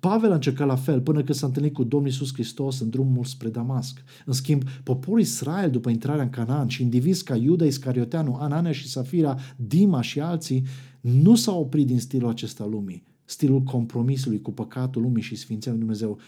Pavel 0.00 0.30
a 0.30 0.34
încercat 0.34 0.66
la 0.66 0.76
fel 0.76 1.00
până 1.00 1.22
când 1.22 1.38
s-a 1.38 1.46
întâlnit 1.46 1.72
cu 1.72 1.84
Domnul 1.84 2.08
Iisus 2.08 2.32
Hristos 2.32 2.80
în 2.80 2.90
drumul 2.90 3.24
spre 3.24 3.48
Damasc. 3.48 4.02
În 4.24 4.32
schimb, 4.32 4.62
poporul 4.82 5.20
Israel, 5.20 5.70
după 5.70 5.90
intrarea 5.90 6.22
în 6.22 6.30
Canaan 6.30 6.68
și 6.68 6.82
indivizi 6.82 7.24
ca 7.24 7.36
Iuda 7.36 7.64
Iscarioteanu, 7.64 8.34
Anania 8.34 8.72
și 8.72 8.88
Safira, 8.88 9.38
Dima 9.56 10.00
și 10.00 10.20
alții, 10.20 10.66
nu 11.00 11.34
s-au 11.34 11.60
oprit 11.60 11.86
din 11.86 12.00
stilul 12.00 12.28
acesta 12.28 12.66
lumii, 12.66 13.04
stilul 13.24 13.62
compromisului 13.62 14.40
cu 14.40 14.52
păcatul 14.52 15.02
lumii 15.02 15.22
și 15.22 15.34
Sfințenia 15.34 15.78
lui 15.78 15.86
Dumnezeu. 15.86 16.18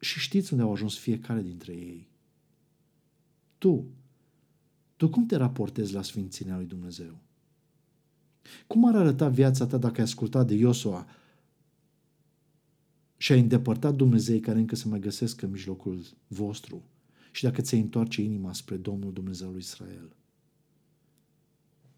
Și 0.00 0.18
știți 0.18 0.52
unde 0.52 0.64
au 0.64 0.72
ajuns 0.72 0.98
fiecare 0.98 1.42
dintre 1.42 1.72
ei. 1.72 2.08
Tu, 3.58 3.84
tu 4.96 5.08
cum 5.08 5.26
te 5.26 5.36
raportezi 5.36 5.94
la 5.94 6.02
Sfințenia 6.02 6.56
lui 6.56 6.66
Dumnezeu? 6.66 7.18
Cum 8.66 8.88
ar 8.88 8.96
arăta 8.96 9.28
viața 9.28 9.66
ta 9.66 9.76
dacă 9.76 9.94
ai 9.96 10.04
ascultat 10.04 10.46
de 10.46 10.54
Iosua 10.54 11.06
și 13.22 13.32
ai 13.32 13.40
îndepărtat 13.40 13.94
Dumnezei 13.94 14.40
care 14.40 14.58
încă 14.58 14.76
se 14.76 14.88
mai 14.88 15.00
găsesc 15.00 15.42
în 15.42 15.50
mijlocul 15.50 16.02
vostru 16.26 16.82
și 17.32 17.42
dacă 17.42 17.60
ți-ai 17.60 17.80
întoarce 17.80 18.22
inima 18.22 18.52
spre 18.52 18.76
Domnul 18.76 19.12
Dumnezeul 19.12 19.56
Israel. 19.56 20.16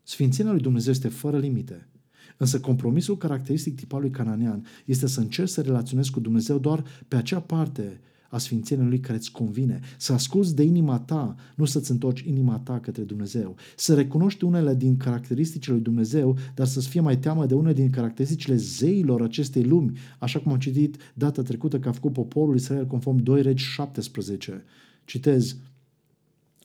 Sfințenia 0.02 0.52
lui 0.52 0.60
Dumnezeu 0.60 0.92
este 0.92 1.08
fără 1.08 1.38
limite, 1.38 1.88
însă 2.36 2.60
compromisul 2.60 3.16
caracteristic 3.16 3.76
tipului 3.76 4.10
cananean 4.10 4.66
este 4.84 5.06
să 5.06 5.20
încerci 5.20 5.48
să 5.50 5.60
relaționezi 5.60 6.10
cu 6.10 6.20
Dumnezeu 6.20 6.58
doar 6.58 6.84
pe 7.08 7.16
acea 7.16 7.40
parte 7.40 8.00
a 8.32 8.38
sfințeniei 8.38 8.88
Lui 8.88 9.00
care 9.00 9.16
îți 9.16 9.32
convine, 9.32 9.80
să 9.98 10.12
asculți 10.12 10.54
de 10.54 10.62
inima 10.62 10.98
ta, 10.98 11.34
nu 11.56 11.64
să-ți 11.64 11.90
întorci 11.90 12.20
inima 12.20 12.58
ta 12.58 12.80
către 12.80 13.02
Dumnezeu, 13.02 13.56
să 13.76 13.94
recunoști 13.94 14.44
unele 14.44 14.74
din 14.74 14.96
caracteristicile 14.96 15.74
lui 15.74 15.82
Dumnezeu, 15.82 16.36
dar 16.54 16.66
să-ți 16.66 16.88
fie 16.88 17.00
mai 17.00 17.18
teamă 17.18 17.46
de 17.46 17.54
unele 17.54 17.74
din 17.74 17.90
caracteristicile 17.90 18.56
zeilor 18.56 19.22
acestei 19.22 19.64
lumi, 19.64 19.98
așa 20.18 20.38
cum 20.38 20.52
am 20.52 20.58
citit 20.58 20.96
data 21.14 21.42
trecută 21.42 21.78
că 21.78 21.88
a 21.88 21.92
făcut 21.92 22.12
poporul 22.12 22.54
Israel 22.54 22.86
conform 22.86 23.16
2 23.16 23.42
regi 23.42 23.64
17. 23.64 24.64
Citez, 25.04 25.56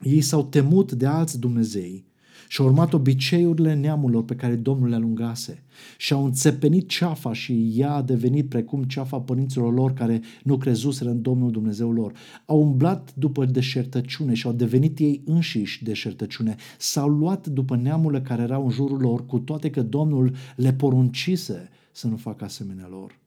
ei 0.02 0.22
s-au 0.22 0.46
temut 0.46 0.92
de 0.92 1.06
alți 1.06 1.40
Dumnezei 1.40 2.06
și 2.48 2.62
au 2.62 2.68
urmat 2.68 2.94
obiceiurile 2.94 3.74
neamurilor 3.74 4.24
pe 4.24 4.36
care 4.36 4.56
Domnul 4.56 4.90
le 4.90 4.96
alungase 4.96 5.64
și 5.98 6.14
au 6.14 6.26
înțepenit 6.26 6.88
ceafa 6.88 7.34
și 7.34 7.74
ea 7.76 7.94
a 7.94 8.02
devenit 8.02 8.50
precum 8.50 8.84
ceafa 8.84 9.20
părinților 9.20 9.74
lor 9.74 9.94
care 9.94 10.22
nu 10.44 10.58
crezuseră 10.58 11.10
în 11.10 11.22
Domnul 11.22 11.52
Dumnezeu 11.52 11.92
lor. 11.92 12.14
Au 12.46 12.62
umblat 12.62 13.16
după 13.16 13.46
deșertăciune 13.46 14.34
și 14.34 14.48
au 14.48 14.54
devenit 14.54 15.00
ei 15.00 15.22
înșiși 15.26 15.84
deșertăciune. 15.84 16.56
S-au 16.78 17.10
luat 17.10 17.48
după 17.48 17.76
neamurile 17.76 18.22
care 18.22 18.42
erau 18.42 18.64
în 18.64 18.70
jurul 18.70 19.00
lor, 19.00 19.26
cu 19.26 19.40
toate 19.40 19.70
că 19.70 19.82
Domnul 19.82 20.36
le 20.56 20.74
poruncise 20.74 21.70
să 21.92 22.08
nu 22.08 22.16
facă 22.16 22.44
asemenea 22.44 22.88
lor. 22.90 23.20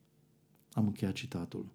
Am 0.73 0.87
încheiat 0.87 1.15
citatul. 1.15 1.67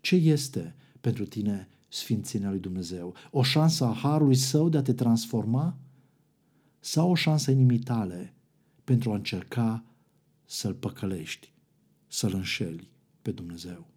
Ce 0.00 0.14
este 0.14 0.74
pentru 1.00 1.24
tine 1.24 1.68
sfințenia 1.88 2.50
lui 2.50 2.58
Dumnezeu? 2.58 3.14
O 3.30 3.42
șansă 3.42 3.84
a 3.84 3.92
harului 3.92 4.34
său 4.34 4.68
de 4.68 4.76
a 4.76 4.82
te 4.82 4.92
transforma? 4.92 5.76
Sau 6.84 7.10
o 7.10 7.14
șansă 7.14 7.50
inimii 7.50 7.78
tale 7.78 8.34
pentru 8.84 9.12
a 9.12 9.14
încerca 9.14 9.84
să-L 10.44 10.74
păcălești, 10.74 11.52
să-L 12.06 12.34
înșeli 12.34 12.88
pe 13.22 13.30
Dumnezeu. 13.30 13.91